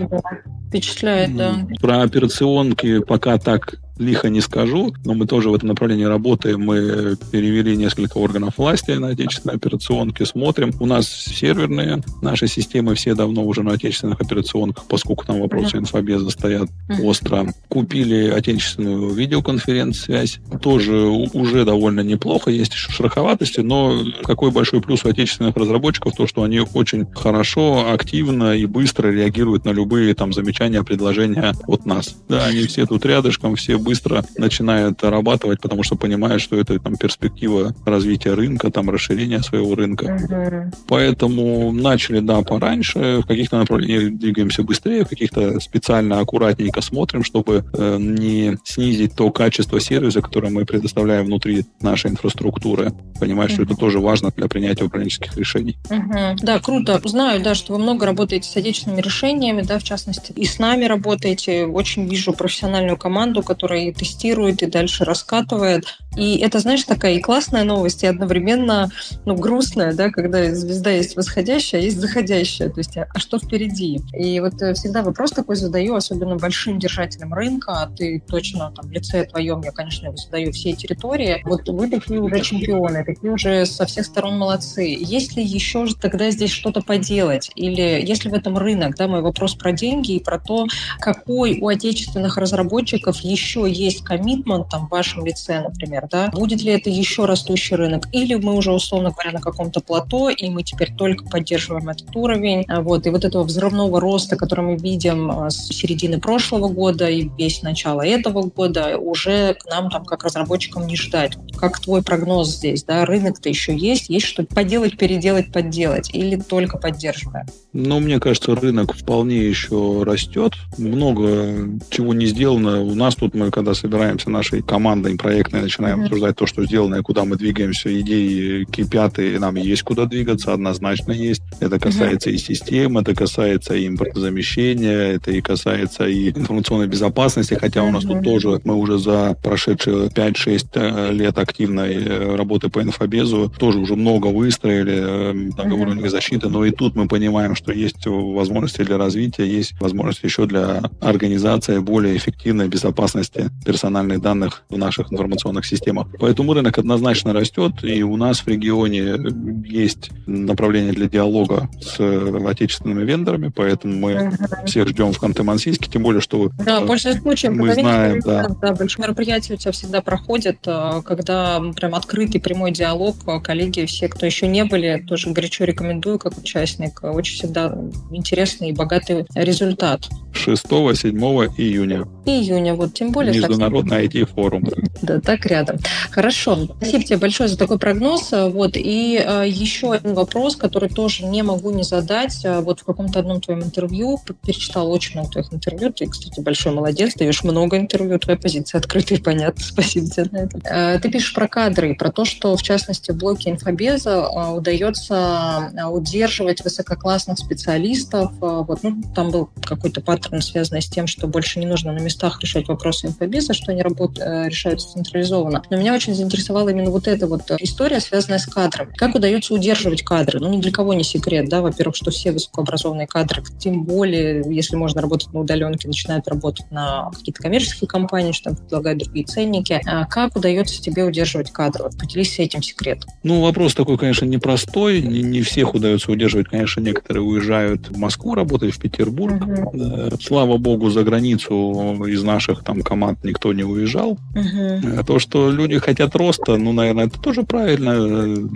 Впечатляет, 0.67 1.35
да. 1.35 1.55
Про 1.81 2.03
операционки 2.03 2.99
пока 2.99 3.37
так 3.39 3.79
лихо 3.97 4.29
не 4.29 4.41
скажу, 4.41 4.93
но 5.05 5.13
мы 5.13 5.27
тоже 5.27 5.49
в 5.49 5.55
этом 5.55 5.69
направлении 5.69 6.05
работаем. 6.05 6.61
Мы 6.61 7.17
перевели 7.31 7.75
несколько 7.75 8.17
органов 8.17 8.57
власти 8.57 8.91
на 8.91 9.09
отечественные 9.09 9.55
операционки, 9.55 10.23
смотрим. 10.23 10.73
У 10.79 10.85
нас 10.85 11.07
серверные 11.07 12.03
наши 12.21 12.47
системы 12.47 12.95
все 12.95 13.15
давно 13.15 13.43
уже 13.43 13.63
на 13.63 13.73
отечественных 13.73 14.21
операционках, 14.21 14.85
поскольку 14.87 15.25
там 15.25 15.39
вопросы 15.39 15.77
инфобеза 15.77 16.29
стоят 16.29 16.69
остро. 17.01 17.53
Купили 17.69 18.29
отечественную 18.29 19.13
видеоконференц-связь. 19.13 20.39
Тоже 20.61 20.97
уже 20.97 21.65
довольно 21.65 22.01
неплохо. 22.01 22.51
Есть 22.51 22.73
еще 22.73 22.91
шероховатости, 22.91 23.61
но 23.61 24.03
какой 24.23 24.51
большой 24.51 24.81
плюс 24.81 25.05
у 25.05 25.09
отечественных 25.09 25.55
разработчиков, 25.55 26.15
то, 26.15 26.27
что 26.27 26.43
они 26.43 26.59
очень 26.59 27.05
хорошо, 27.13 27.91
активно 27.91 28.55
и 28.55 28.65
быстро 28.65 29.09
реагируют 29.09 29.65
на 29.65 29.71
любые 29.71 30.13
там 30.13 30.33
замечания, 30.33 30.83
предложения 30.83 31.53
от 31.67 31.85
нас. 31.85 32.15
Да, 32.27 32.45
они 32.45 32.63
все 32.63 32.85
тут 32.85 33.05
рядышком, 33.05 33.55
все 33.55 33.77
быстро 33.87 34.25
начинают 34.37 34.99
зарабатывать, 35.01 35.61
потому 35.61 35.83
что 35.83 35.95
понимают, 35.95 36.41
что 36.41 36.57
это 36.57 36.77
там 36.77 36.97
перспектива 36.97 37.73
развития 37.85 38.33
рынка, 38.33 38.69
там 38.69 38.89
расширения 38.89 39.39
своего 39.39 39.75
рынка. 39.75 40.05
Uh-huh. 40.05 40.75
Поэтому 40.87 41.71
начали, 41.71 42.19
да, 42.19 42.41
пораньше, 42.41 43.21
в 43.23 43.25
каких-то 43.25 43.57
направлениях 43.57 44.13
двигаемся 44.17 44.63
быстрее, 44.63 45.05
в 45.05 45.09
каких-то 45.09 45.59
специально 45.61 46.19
аккуратненько 46.19 46.81
смотрим, 46.81 47.23
чтобы 47.23 47.63
э, 47.73 47.97
не 47.97 48.57
снизить 48.65 49.15
то 49.15 49.31
качество 49.31 49.79
сервиса, 49.79 50.21
которое 50.21 50.49
мы 50.49 50.65
предоставляем 50.65 51.25
внутри 51.25 51.63
нашей 51.81 52.11
инфраструктуры. 52.11 52.91
Понимать, 53.21 53.51
uh-huh. 53.51 53.53
что 53.53 53.63
это 53.63 53.75
тоже 53.75 53.99
важно 53.99 54.31
для 54.35 54.47
принятия 54.47 54.83
управленческих 54.83 55.37
решений. 55.37 55.77
Uh-huh. 55.89 56.35
Да, 56.41 56.59
круто. 56.59 57.01
Знаю, 57.05 57.41
да, 57.41 57.55
что 57.55 57.73
вы 57.73 57.79
много 57.79 58.05
работаете 58.05 58.49
с 58.49 58.57
отечественными 58.57 59.01
решениями, 59.01 59.61
да, 59.61 59.79
в 59.79 59.83
частности, 59.83 60.33
и 60.33 60.45
с 60.45 60.59
нами 60.59 60.83
работаете. 60.85 61.65
Очень 61.65 62.09
вижу 62.09 62.33
профессиональную 62.33 62.97
команду, 62.97 63.43
которая 63.43 63.76
и 63.77 63.93
тестирует, 63.93 64.63
и 64.63 64.67
дальше 64.67 65.05
раскатывает. 65.05 65.85
И 66.15 66.37
это, 66.37 66.59
знаешь, 66.59 66.83
такая 66.83 67.13
и 67.13 67.19
классная 67.19 67.63
новость, 67.63 68.03
и 68.03 68.07
одновременно 68.07 68.89
ну, 69.25 69.35
грустная, 69.35 69.93
да, 69.93 70.09
когда 70.09 70.53
звезда 70.53 70.91
есть 70.91 71.15
восходящая, 71.15 71.81
а 71.81 71.83
есть 71.83 71.99
заходящая. 71.99 72.69
То 72.69 72.79
есть, 72.79 72.97
а, 72.97 73.07
а 73.13 73.19
что 73.19 73.37
впереди? 73.37 74.01
И 74.13 74.39
вот 74.39 74.59
э, 74.61 74.73
всегда 74.73 75.03
вопрос 75.03 75.31
такой 75.31 75.55
задаю, 75.55 75.93
особенно 75.93 76.35
большим 76.35 76.79
держателям 76.79 77.33
рынка, 77.33 77.83
а 77.83 77.87
ты 77.87 78.21
точно 78.27 78.71
там 78.75 78.87
в 78.87 78.91
лице 78.91 79.25
твоем, 79.25 79.61
я, 79.61 79.71
конечно, 79.71 80.07
его 80.07 80.17
задаю 80.17 80.51
все 80.51 80.73
территории. 80.73 81.41
Вот 81.45 81.69
вы 81.69 81.89
такие 81.89 82.19
уже 82.19 82.41
чемпионы, 82.41 83.05
такие 83.05 83.31
уже 83.31 83.65
со 83.65 83.85
всех 83.85 84.05
сторон 84.05 84.37
молодцы. 84.37 84.97
Есть 84.99 85.35
ли 85.35 85.43
еще 85.43 85.85
тогда 86.01 86.31
здесь 86.31 86.51
что-то 86.51 86.81
поделать? 86.81 87.51
Или 87.55 88.03
если 88.03 88.29
в 88.29 88.33
этом 88.33 88.57
рынок, 88.57 88.95
да, 88.97 89.07
мой 89.07 89.21
вопрос 89.21 89.53
про 89.53 89.71
деньги 89.71 90.13
и 90.13 90.23
про 90.23 90.39
то, 90.39 90.65
какой 90.99 91.59
у 91.59 91.67
отечественных 91.67 92.37
разработчиков 92.37 93.19
еще 93.19 93.66
есть 93.69 94.03
коммитмент 94.03 94.69
там 94.69 94.87
в 94.87 94.91
вашем 94.91 95.25
лице, 95.25 95.61
например, 95.61 96.07
да, 96.09 96.29
будет 96.29 96.61
ли 96.61 96.71
это 96.71 96.89
еще 96.89 97.25
растущий 97.25 97.75
рынок, 97.75 98.07
или 98.11 98.35
мы 98.35 98.55
уже, 98.55 98.71
условно 98.71 99.11
говоря, 99.11 99.31
на 99.31 99.41
каком-то 99.41 99.81
плато, 99.81 100.29
и 100.29 100.49
мы 100.49 100.63
теперь 100.63 100.93
только 100.93 101.25
поддерживаем 101.25 101.89
этот 101.89 102.15
уровень, 102.15 102.65
а 102.67 102.81
вот, 102.81 103.05
и 103.05 103.09
вот 103.09 103.25
этого 103.25 103.43
взрывного 103.43 103.99
роста, 103.99 104.35
который 104.35 104.65
мы 104.65 104.75
видим 104.77 105.31
а, 105.31 105.49
с 105.49 105.67
середины 105.67 106.19
прошлого 106.19 106.69
года 106.69 107.09
и 107.09 107.29
весь 107.37 107.61
начало 107.61 108.05
этого 108.05 108.43
года, 108.43 108.97
уже 108.97 109.55
к 109.55 109.65
нам 109.69 109.89
там 109.89 110.05
как 110.05 110.23
разработчикам 110.23 110.87
не 110.87 110.95
ждать. 110.95 111.37
Как 111.57 111.79
твой 111.79 112.03
прогноз 112.03 112.49
здесь, 112.49 112.83
да, 112.83 113.05
рынок-то 113.05 113.49
еще 113.49 113.75
есть, 113.75 114.09
есть 114.09 114.25
что 114.25 114.43
поделать, 114.43 114.97
переделать, 114.97 115.51
подделать, 115.51 116.13
или 116.13 116.35
только 116.37 116.77
поддерживаем? 116.77 117.45
Ну, 117.73 117.99
мне 117.99 118.19
кажется, 118.19 118.55
рынок 118.55 118.95
вполне 118.95 119.37
еще 119.37 120.03
растет. 120.03 120.53
Много 120.77 121.79
чего 121.89 122.13
не 122.13 122.25
сделано. 122.25 122.81
У 122.81 122.95
нас 122.95 123.15
тут 123.15 123.35
мы 123.35 123.51
когда 123.57 123.73
собираемся 123.73 124.29
нашей 124.29 124.61
командой 124.61 125.17
проектной, 125.17 125.63
начинаем 125.63 126.01
mm-hmm. 126.01 126.03
обсуждать 126.03 126.35
то, 126.35 126.45
что 126.45 126.63
сделано 126.63 126.97
и 126.97 127.01
куда 127.01 127.25
мы 127.25 127.37
двигаемся, 127.37 127.89
идеи 128.01 128.65
кипят, 128.65 129.17
и 129.17 129.39
нам 129.39 129.55
есть 129.55 129.81
куда 129.81 130.05
двигаться, 130.05 130.53
однозначно 130.53 131.11
есть. 131.11 131.41
Это 131.59 131.79
касается 131.79 132.29
mm-hmm. 132.29 132.33
и 132.33 132.37
систем, 132.37 132.97
это 132.99 133.15
касается 133.15 133.73
и 133.73 133.87
импортозамещения, 133.87 135.15
это 135.15 135.31
и 135.31 135.41
касается 135.41 136.05
и 136.05 136.29
информационной 136.29 136.85
безопасности, 136.85 137.55
хотя 137.55 137.79
mm-hmm. 137.79 137.87
у 137.87 137.91
нас 137.91 138.03
тут 138.03 138.23
тоже 138.23 138.61
мы 138.63 138.75
уже 138.75 138.99
за 138.99 139.35
прошедшие 139.41 140.09
5-6 140.09 140.67
э, 140.75 141.11
лет 141.13 141.39
активной 141.39 141.95
э, 141.95 142.35
работы 142.35 142.69
по 142.69 142.83
инфобезу 142.83 143.51
тоже 143.57 143.79
уже 143.79 143.95
много 143.95 144.27
выстроили, 144.27 145.31
э, 145.31 145.33
много 145.33 145.93
mm-hmm. 145.93 146.09
защиты, 146.09 146.47
но 146.47 146.63
и 146.63 146.69
тут 146.69 146.95
мы 146.95 147.07
понимаем, 147.07 147.55
что 147.55 147.71
есть 147.71 148.05
возможности 148.05 148.83
для 148.83 148.99
развития, 148.99 149.47
есть 149.47 149.73
возможности 149.81 150.25
еще 150.25 150.45
для 150.45 150.83
организации 151.01 151.79
более 151.79 152.15
эффективной 152.15 152.67
безопасности 152.67 153.46
персональных 153.65 154.21
данных 154.21 154.63
в 154.69 154.77
наших 154.77 155.11
информационных 155.11 155.65
системах. 155.65 156.07
Поэтому 156.19 156.53
рынок 156.53 156.77
однозначно 156.77 157.33
растет, 157.33 157.83
и 157.83 158.03
у 158.03 158.17
нас 158.17 158.39
в 158.39 158.47
регионе 158.47 159.17
есть 159.65 160.11
направление 160.25 160.93
для 160.93 161.07
диалога 161.07 161.69
с 161.81 161.99
отечественными 161.99 163.03
вендорами, 163.03 163.51
поэтому 163.53 163.95
мы 163.95 164.11
uh-huh. 164.11 164.65
всех 164.65 164.87
ждем 164.89 165.13
в 165.13 165.21
Ханты-Мансийске, 165.21 165.89
тем 165.91 166.03
более, 166.03 166.21
что 166.21 166.49
да, 166.65 166.81
пользуясь 166.81 167.21
случаем, 167.21 167.57
мы 167.57 167.73
знаем, 167.73 168.19
да. 168.19 168.47
да, 168.61 168.73
большие 168.73 169.03
мероприятия 169.03 169.53
у 169.53 169.57
тебя 169.57 169.71
всегда 169.71 170.01
проходят, 170.01 170.57
э, 170.65 171.01
когда 171.05 171.61
прям 171.75 171.95
открытый 171.95 172.41
прямой 172.41 172.71
диалог, 172.71 173.15
э, 173.27 173.39
коллеги, 173.39 173.85
все, 173.85 174.07
кто 174.07 174.25
еще 174.25 174.47
не 174.47 174.65
были, 174.65 175.03
тоже 175.07 175.29
горячо 175.29 175.63
рекомендую 175.65 176.19
как 176.19 176.37
участник. 176.37 177.03
Очень 177.03 177.35
всегда 177.35 177.77
интересный 178.11 178.69
и 178.69 178.73
богатый 178.73 179.25
результат. 179.35 180.07
6-7 180.33 181.13
июня. 181.57 182.05
Июня, 182.25 182.75
вот 182.75 182.93
тем 182.93 183.11
более 183.11 183.26
Международный 183.31 184.05
IT-форум. 184.05 184.65
Да, 185.01 185.19
так 185.19 185.45
рядом. 185.45 185.77
Хорошо. 186.11 186.67
Спасибо 186.77 187.03
тебе 187.03 187.17
большое 187.17 187.49
за 187.49 187.57
такой 187.57 187.79
прогноз. 187.79 188.31
Вот. 188.31 188.71
И 188.75 189.21
э, 189.23 189.45
еще 189.47 189.93
один 189.93 190.13
вопрос, 190.13 190.55
который 190.55 190.89
тоже 190.89 191.25
не 191.25 191.43
могу 191.43 191.71
не 191.71 191.83
задать. 191.83 192.45
Вот 192.45 192.81
в 192.81 192.83
каком-то 192.83 193.19
одном 193.19 193.41
твоем 193.41 193.63
интервью, 193.63 194.19
перечитала 194.45 194.87
очень 194.87 195.13
много 195.13 195.31
твоих 195.31 195.53
интервью. 195.53 195.91
Ты, 195.91 196.07
кстати, 196.07 196.39
большой 196.39 196.73
молодец, 196.73 197.13
даешь 197.15 197.43
много 197.43 197.77
интервью, 197.77 198.19
твоя 198.19 198.37
позиция 198.37 198.79
открытая 198.79 199.17
и 199.17 199.21
понятна. 199.21 199.63
Спасибо 199.63 200.07
тебе 200.07 200.27
на 200.31 200.37
это. 200.37 200.59
Э, 200.63 200.99
ты 200.99 201.09
пишешь 201.09 201.33
про 201.33 201.47
кадры, 201.47 201.95
про 201.95 202.11
то, 202.11 202.25
что, 202.25 202.55
в 202.55 202.63
частности, 202.63 203.11
в 203.11 203.17
блоке 203.17 203.49
инфобеза 203.49 204.11
э, 204.11 204.51
удается 204.51 205.71
э, 205.73 205.85
удерживать 205.85 206.63
высококлассных 206.63 207.37
специалистов. 207.37 208.31
Вот, 208.39 208.83
ну, 208.83 209.01
там 209.15 209.31
был 209.31 209.49
какой-то 209.61 210.01
паттерн, 210.01 210.41
связанный 210.41 210.81
с 210.81 210.89
тем, 210.89 211.07
что 211.07 211.27
больше 211.27 211.59
не 211.59 211.65
нужно 211.65 211.91
на 211.91 211.99
местах 211.99 212.41
решать 212.41 212.67
вопросы 212.67 213.07
инфобеза, 213.17 213.53
что 213.53 213.71
они 213.71 213.81
работают, 213.81 214.19
решаются 214.47 214.93
централизованно. 214.93 215.63
Но 215.69 215.77
меня 215.77 215.93
очень 215.93 216.13
заинтересовала 216.13 216.69
именно 216.69 216.91
вот 216.91 217.07
эта 217.07 217.27
вот 217.27 217.49
история, 217.59 217.99
связанная 217.99 218.39
с 218.39 218.45
кадрами. 218.45 218.93
Как 218.95 219.15
удается 219.15 219.53
удерживать 219.53 220.03
кадры? 220.03 220.39
Ну, 220.39 220.53
ни 220.53 220.61
для 220.61 220.71
кого 220.71 220.93
не 220.93 221.03
секрет, 221.03 221.49
да, 221.49 221.61
во-первых, 221.61 221.95
что 221.95 222.11
все 222.11 222.31
высокообразованные 222.31 223.07
кадры, 223.07 223.43
тем 223.59 223.83
более, 223.83 224.43
если 224.49 224.75
можно 224.75 225.01
работать 225.01 225.33
на 225.33 225.39
удаленке, 225.39 225.87
начинают 225.87 226.27
работать 226.27 226.69
на 226.71 227.11
какие-то 227.15 227.41
коммерческие 227.41 227.87
компании, 227.87 228.31
что 228.31 228.51
там 228.51 228.55
предлагают 228.57 228.99
другие 228.99 229.25
ценники. 229.25 229.81
А 229.85 230.05
как 230.05 230.35
удается 230.35 230.81
тебе 230.81 231.03
удерживать 231.03 231.51
кадры? 231.51 231.85
Вот 231.85 231.97
поделись 231.97 232.37
этим 232.39 232.61
секретом. 232.61 233.09
Ну, 233.23 233.41
вопрос 233.41 233.73
такой, 233.73 233.97
конечно, 233.97 234.25
непростой. 234.25 235.01
Не, 235.01 235.23
не 235.23 235.41
всех 235.41 235.73
удается 235.73 236.11
удерживать. 236.11 236.47
Конечно, 236.49 236.81
некоторые 236.81 237.23
уезжают 237.23 237.89
в 237.89 237.97
Москву 237.97 238.35
работать, 238.35 238.73
в 238.73 238.79
Петербург. 238.79 239.41
Uh-huh. 239.41 240.21
Слава 240.21 240.57
богу, 240.57 240.89
за 240.89 241.03
границу 241.03 242.05
из 242.07 242.23
наших 242.23 242.63
там 242.63 242.81
команд 242.81 243.06
никто 243.23 243.53
не 243.53 243.63
уезжал. 243.63 244.17
Uh-huh. 244.33 245.05
То, 245.05 245.19
что 245.19 245.51
люди 245.51 245.77
хотят 245.79 246.15
роста, 246.15 246.57
ну, 246.57 246.73
наверное, 246.73 247.07
это 247.07 247.19
тоже 247.19 247.43
правильно. 247.43 247.95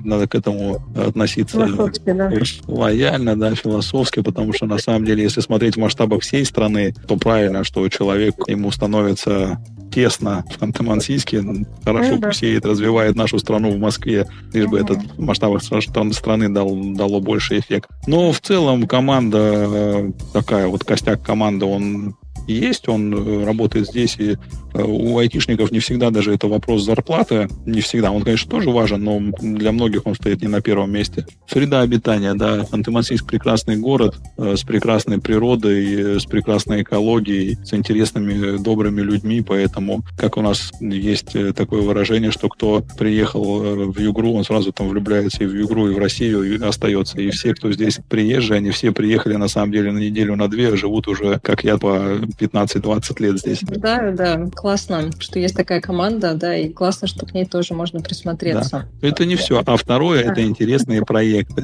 Надо 0.04 0.28
к 0.28 0.36
этому 0.36 0.84
относиться 0.96 1.58
да. 2.06 2.32
лояльно, 2.68 3.36
да, 3.36 3.56
философски, 3.56 4.22
потому 4.22 4.54
что 4.54 4.66
на 4.66 4.78
самом 4.78 5.06
деле, 5.06 5.24
если 5.24 5.42
смотреть 5.42 5.76
в 5.76 5.80
масштабах 5.80 6.22
всей 6.22 6.46
страны, 6.46 6.94
то 7.08 7.18
правильно, 7.18 7.64
что 7.64 7.88
человек 7.90 8.36
ему 8.48 8.72
становится 8.72 9.60
тесно 9.92 10.44
в 10.50 10.62
Ханты-Мансийске. 10.62 11.66
Хорошо 11.84 12.16
ну, 12.16 12.22
посеет, 12.22 12.66
развивает 12.66 13.16
нашу 13.16 13.40
страну 13.40 13.72
в 13.72 13.80
Москве, 13.80 14.28
лишь 14.54 14.68
бы 14.68 14.80
этот 14.80 15.00
в 15.18 15.20
масштабах 15.20 15.62
страны 15.64 16.50
дал, 16.50 16.76
дало 16.96 17.20
больше 17.20 17.60
эффект. 17.60 17.90
Но 18.08 18.32
в 18.32 18.40
целом 18.40 18.88
команда 18.88 19.38
э, 19.38 20.12
такая, 20.34 20.68
вот 20.68 20.84
костяк 20.84 21.22
команды, 21.22 21.66
он 21.66 22.16
есть, 22.48 22.88
он 22.88 23.14
э, 23.14 23.46
работает 23.46 23.88
здесь, 23.88 24.16
и 24.20 24.38
у 24.74 25.18
айтишников 25.18 25.72
не 25.72 25.80
всегда 25.80 26.10
даже 26.10 26.34
это 26.34 26.48
вопрос 26.48 26.84
зарплаты, 26.84 27.48
не 27.66 27.82
всегда. 27.82 28.12
Он, 28.12 28.24
конечно, 28.24 28.50
тоже 28.50 28.70
важен, 28.70 29.04
но 29.04 29.20
для 29.42 29.72
многих 29.72 30.06
он 30.06 30.16
стоит 30.16 30.42
не 30.42 30.48
на 30.48 30.62
первом 30.62 30.92
месте. 30.92 31.26
Среда 31.48 31.82
обитания, 31.82 32.34
да, 32.34 32.66
Ханты-Мансийск 32.72 33.26
прекрасный 33.26 33.78
город 33.78 34.16
э, 34.38 34.56
с 34.56 34.64
прекрасной 34.64 35.20
природой, 35.20 36.20
с 36.20 36.26
прекрасной 36.26 36.84
экологией, 36.84 37.58
с 37.64 37.74
интересными, 37.74 38.58
добрыми 38.62 39.02
людьми, 39.02 39.42
поэтому, 39.42 40.04
как 40.18 40.38
у 40.38 40.42
нас 40.42 40.72
есть 40.80 41.36
такое 41.56 41.82
выражение, 41.82 42.32
что 42.32 42.50
кто 42.50 42.84
приехал 42.98 43.92
в 43.92 44.00
Югру, 44.00 44.34
он 44.34 44.44
сразу 44.44 44.72
там 44.72 44.90
влюбляется 44.90 45.44
и 45.44 45.48
в 45.48 45.56
Югру, 45.56 45.90
и 45.90 45.94
в 45.94 45.98
Россию, 45.98 46.44
и 46.44 46.64
остается. 46.64 47.20
И 47.20 47.30
все, 47.30 47.54
кто 47.54 47.72
здесь 47.72 48.00
приезжие, 48.10 48.58
они 48.58 48.72
все 48.72 48.92
приехали 48.92 49.36
на 49.36 49.48
самом 49.48 49.72
деле 49.72 49.92
на 49.92 50.00
неделю, 50.00 50.36
на 50.36 50.48
две, 50.48 50.76
живут 50.76 51.08
уже, 51.08 51.40
как 51.40 51.64
я, 51.64 51.78
по 51.78 52.20
15-20 52.40 53.22
лет 53.22 53.40
здесь. 53.40 53.60
Да, 53.62 54.12
да, 54.12 54.46
классно, 54.62 55.10
что 55.18 55.40
есть 55.40 55.56
такая 55.56 55.82
команда, 55.82 56.36
да, 56.36 56.56
и 56.56 56.70
классно, 56.70 57.08
что 57.08 57.26
к 57.26 57.34
ней 57.34 57.46
тоже 57.46 57.74
можно 57.74 58.00
присмотреться. 58.00 58.88
Да. 59.02 59.08
Это 59.08 59.26
не 59.26 59.36
все. 59.36 59.64
А 59.66 59.76
второе, 59.76 60.22
это 60.22 60.44
интересные 60.44 61.04
проекты. 61.04 61.64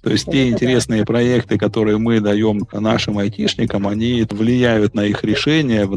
То 0.00 0.10
есть 0.10 0.30
те 0.30 0.48
интересные 0.48 1.04
проекты, 1.04 1.58
которые 1.58 1.98
мы 1.98 2.20
даем 2.20 2.68
нашим 2.72 3.18
айтишникам, 3.18 3.88
они 3.88 4.24
влияют 4.30 4.94
на 4.94 5.04
их 5.04 5.24
решение. 5.24 5.90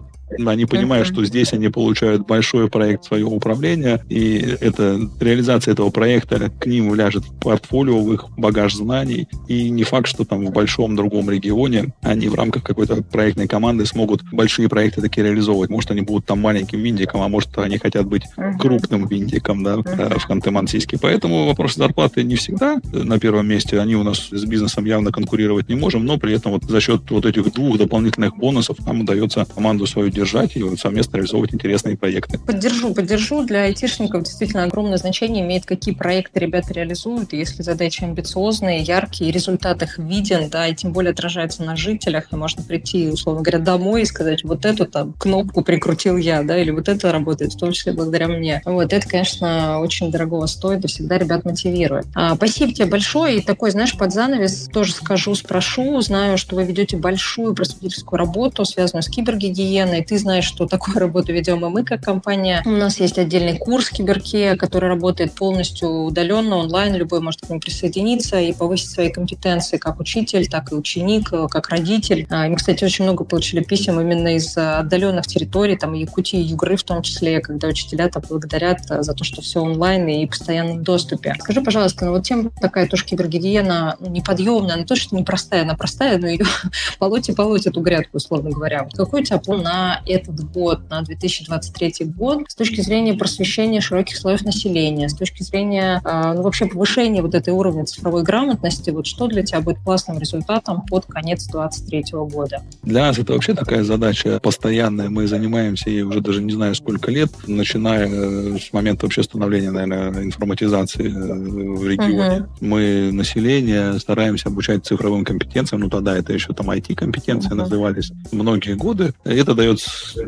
Они 0.46 0.66
понимают, 0.66 1.08
что 1.08 1.24
здесь 1.26 1.54
они 1.54 1.70
получают 1.70 2.26
большой 2.26 2.70
проект 2.70 3.06
своего 3.06 3.32
управления, 3.32 4.04
и 4.10 4.38
это, 4.62 5.00
реализация 5.20 5.74
этого 5.74 5.90
проекта 5.90 6.52
к 6.60 6.66
ним 6.66 6.94
ляжет 6.94 7.24
в 7.24 7.40
портфолио, 7.40 8.00
в 8.00 8.14
их 8.14 8.26
багаж 8.38 8.76
знаний. 8.76 9.28
И 9.48 9.70
не 9.70 9.84
факт, 9.84 10.08
что 10.08 10.26
там 10.26 10.46
в 10.46 10.52
большом 10.52 10.96
другом 10.96 11.30
регионе 11.30 11.94
они 12.02 12.28
в 12.28 12.36
рамках 12.36 12.64
какой-то 12.64 13.02
проектной 13.04 13.48
команды 13.48 13.86
смогут 13.86 14.24
большие 14.32 14.70
проекты 14.70 15.02
такие 15.02 15.26
реализовывать. 15.26 15.70
Может, 15.70 15.92
они 15.92 16.02
будут 16.02 16.26
там 16.26 16.40
маленьким 16.40 16.80
виндиком, 16.80 17.22
а 17.22 17.28
может, 17.28 17.58
они 17.58 17.78
хотят 17.78 18.06
быть 18.08 18.24
крупным 18.60 19.08
виндиком 19.08 19.64
да, 19.64 19.78
в 19.78 20.30
Ханты-Мансийске. 20.30 20.98
Поэтому 21.02 21.48
вопрос 21.48 21.76
зарплаты 21.76 22.24
не 22.24 22.36
всегда 22.36 22.80
на 22.92 23.20
первом 23.20 23.48
месте. 23.48 23.80
Они 23.80 23.96
у 23.96 24.04
нас 24.04 24.30
с 24.30 24.46
бизнесом 24.46 24.86
явно 24.86 25.12
конкурировать 25.12 25.70
не 25.70 25.76
можем, 25.76 26.06
но 26.06 26.18
при 26.18 26.34
этом 26.34 26.54
вот 26.54 26.64
за 26.64 26.80
счет 26.80 27.10
вот 27.10 27.26
этих 27.26 27.54
двух 27.54 27.78
дополнительных 27.78 28.38
бонусов 28.38 28.78
нам 28.86 29.02
удается 29.02 29.46
команду 29.46 29.86
свою 29.88 30.10
держать 30.20 30.56
и 30.56 30.78
совместно 30.78 31.18
реализовывать 31.18 31.54
интересные 31.54 31.98
проекты. 31.98 32.38
Поддержу, 32.38 32.94
поддержу. 32.94 33.44
Для 33.44 33.64
айтишников 33.64 34.24
действительно 34.24 34.64
огромное 34.64 34.98
значение 34.98 35.44
имеет, 35.44 35.66
какие 35.66 35.96
проекты 35.96 36.40
ребята 36.40 36.74
реализуют. 36.74 37.34
И 37.34 37.38
если 37.38 37.64
задачи 37.64 38.04
амбициозные, 38.04 38.82
яркие, 38.82 39.32
результат 39.32 39.82
их 39.82 39.98
виден, 39.98 40.50
да, 40.50 40.68
и 40.68 40.76
тем 40.76 40.92
более 40.92 41.12
отражается 41.12 41.64
на 41.64 41.76
жителях, 41.76 42.32
и 42.32 42.36
можно 42.36 42.64
прийти, 42.64 43.08
условно 43.10 43.42
говоря, 43.42 43.60
домой 43.60 44.02
и 44.02 44.06
сказать, 44.06 44.44
вот 44.44 44.66
эту 44.66 44.86
там 44.86 45.14
кнопку 45.14 45.64
прикрутил 45.64 46.18
я, 46.18 46.44
да, 46.44 46.58
или 46.58 46.72
вот 46.72 46.90
это 46.90 47.12
работает, 47.12 47.54
в 47.54 47.58
том 47.58 47.72
числе 47.72 47.94
благодаря 47.94 48.28
мне. 48.28 48.62
Вот 48.66 48.92
это, 48.94 49.08
конечно, 49.08 49.80
очень 49.80 50.12
дорого 50.12 50.46
стоит 50.48 50.84
и 50.84 50.88
всегда 50.88 51.18
ребят 51.18 51.46
мотивирует. 51.46 52.08
А, 52.14 52.36
спасибо 52.36 52.74
тебе 52.74 52.86
большое. 52.88 53.38
И 53.38 53.42
такой, 53.42 53.72
знаешь, 53.72 53.98
под 53.98 54.14
занавес 54.14 54.70
тоже 54.72 54.94
скажу, 54.94 55.36
спрошу. 55.36 56.02
Знаю, 56.02 56.38
что 56.38 56.56
вы 56.56 56.66
ведете 56.66 56.98
большую 56.98 57.56
просветительскую 57.56 58.20
работу, 58.20 58.66
связанную 58.66 59.04
с 59.04 59.08
кибергигиеной. 59.08 60.04
Ты 60.10 60.18
знаешь, 60.18 60.46
что 60.46 60.66
такую 60.66 60.98
работу 60.98 61.32
ведем 61.32 61.64
и 61.64 61.70
мы 61.70 61.84
как 61.84 62.02
компания. 62.02 62.64
У 62.66 62.72
нас 62.72 63.00
есть 63.00 63.20
отдельный 63.20 63.60
курс 63.60 63.92
Киберке, 63.92 64.56
который 64.56 64.90
работает 64.90 65.34
полностью 65.34 65.88
удаленно, 66.06 66.58
онлайн. 66.58 66.96
Любой 66.96 67.22
может 67.22 67.42
к 67.42 67.50
нему 67.50 67.60
присоединиться 67.60 68.40
и 68.40 68.52
повысить 68.52 68.90
свои 68.90 69.12
компетенции 69.12 69.78
как 69.78 70.00
учитель, 70.00 70.48
так 70.48 70.72
и 70.72 70.76
ученик, 70.76 71.30
как 71.30 71.70
родитель. 71.70 72.26
А, 72.32 72.48
и 72.48 72.50
мы, 72.50 72.56
кстати, 72.56 72.84
очень 72.84 73.04
много 73.04 73.24
получили 73.24 73.64
писем 73.64 74.02
именно 74.02 74.36
из 74.36 74.58
отдаленных 74.58 75.28
территорий, 75.28 75.78
там 75.78 75.94
Якутии, 75.94 76.40
Югры 76.40 76.76
в 76.76 76.82
том 76.82 77.04
числе, 77.04 77.40
когда 77.40 77.68
учителя 77.68 78.10
так 78.10 78.28
благодарят 78.30 78.80
за 78.88 79.14
то, 79.14 79.24
что 79.24 79.44
все 79.44 79.62
онлайн 79.62 80.08
и 80.08 80.26
постоянном 80.26 80.84
доступе. 80.84 81.36
Скажи, 81.40 81.62
пожалуйста, 81.62 82.06
ну 82.06 82.14
вот 82.14 82.24
тем 82.24 82.50
такая 82.50 82.88
тоже 82.88 83.06
кибергигиена 83.06 83.98
неподъемная, 84.00 84.74
она 84.74 84.86
точно 84.86 85.18
непростая, 85.18 85.62
она 85.62 85.76
простая, 85.76 86.18
но 86.18 86.28
ее 86.28 86.46
полоть 86.98 87.30
и 87.30 87.34
полоть 87.34 87.68
эту 87.68 87.82
грядку, 87.82 88.18
условно 88.18 88.50
говоря. 88.50 88.88
Какой 88.92 89.22
у 89.22 89.24
тебя 89.24 89.38
план 89.38 89.62
на 89.62 89.99
этот 90.06 90.40
год, 90.52 90.90
на 90.90 91.02
2023 91.02 92.06
год, 92.06 92.44
с 92.48 92.56
точки 92.56 92.82
зрения 92.82 93.14
просвещения 93.14 93.82
широких 93.82 94.18
слоев 94.18 94.42
населения, 94.44 95.10
с 95.10 95.16
точки 95.16 95.44
зрения 95.44 96.02
э, 96.04 96.34
ну, 96.36 96.42
вообще 96.42 96.66
повышения 96.66 97.22
вот 97.22 97.36
этой 97.36 97.54
уровня 97.54 97.86
цифровой 97.86 98.24
грамотности, 98.24 98.90
вот 98.90 99.06
что 99.06 99.28
для 99.28 99.44
тебя 99.44 99.62
будет 99.62 99.80
классным 99.80 100.20
результатом 100.20 100.84
под 100.86 101.06
конец 101.06 101.46
2023 101.48 102.20
года? 102.32 102.64
Для 102.84 103.02
нас 103.02 103.18
это 103.18 103.34
вообще 103.34 103.54
такая 103.54 103.84
задача 103.84 104.40
постоянная. 104.40 105.10
Мы 105.10 105.28
занимаемся 105.28 105.90
ей 105.90 106.02
уже 106.02 106.22
даже 106.22 106.42
не 106.42 106.54
знаю 106.54 106.76
сколько 106.76 107.12
лет, 107.12 107.32
начиная 107.48 108.08
э, 108.08 108.58
с 108.60 108.74
момента 108.74 109.06
вообще 109.06 109.24
становления, 109.24 109.72
наверное, 109.72 110.24
информатизации 110.24 111.08
э, 111.08 111.74
в 111.76 111.88
регионе. 111.88 112.42
Угу. 112.42 112.48
Мы 112.62 113.12
население 113.12 114.00
стараемся 114.00 114.50
обучать 114.50 114.86
цифровым 114.86 115.24
компетенциям, 115.24 115.82
ну 115.82 115.90
тогда 115.90 116.18
это 116.18 116.34
еще 116.34 116.54
там 116.54 116.70
IT-компетенции 116.70 117.52
uh-huh. 117.52 117.56
назывались, 117.56 118.12
многие 118.32 118.76
годы. 118.76 119.14
Это 119.24 119.54
дает 119.54 119.80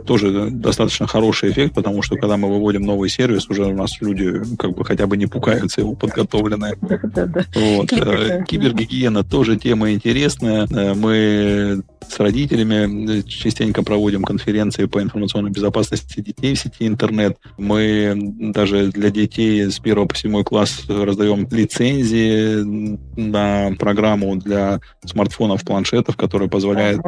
тоже 0.05 0.49
достаточно 0.51 1.07
хороший 1.07 1.51
эффект, 1.51 1.73
потому 1.75 2.01
что 2.01 2.15
когда 2.15 2.37
мы 2.37 2.49
выводим 2.49 2.83
новый 2.83 3.09
сервис, 3.09 3.49
уже 3.49 3.65
у 3.65 3.73
нас 3.73 4.01
люди 4.01 4.41
как 4.57 4.75
бы 4.75 4.85
хотя 4.85 5.07
бы 5.07 5.17
не 5.17 5.27
пугаются 5.27 5.81
его 5.81 5.95
подготовленные. 5.95 6.75
Вот. 6.81 7.91
Э, 7.93 8.43
кибергигиена 8.47 9.23
тоже 9.23 9.57
тема 9.57 9.91
интересная. 9.91 10.67
Э, 10.71 10.93
мы 10.93 11.83
с 12.07 12.19
родителями 12.19 13.21
частенько 13.21 13.83
проводим 13.83 14.23
конференции 14.23 14.85
по 14.85 15.01
информационной 15.01 15.51
безопасности 15.51 16.19
детей 16.19 16.55
в 16.55 16.59
сети 16.59 16.87
интернет. 16.87 17.37
Мы 17.57 18.13
даже 18.53 18.87
для 18.87 19.09
детей 19.09 19.69
с 19.69 19.79
1 19.79 20.07
по 20.07 20.15
7 20.15 20.43
класс 20.43 20.83
раздаем 20.87 21.47
лицензии 21.51 22.91
на 23.19 23.75
программу 23.77 24.35
для 24.35 24.81
смартфонов, 25.05 25.63
планшетов, 25.63 26.17
которая 26.17 26.49
позволяет 26.49 26.99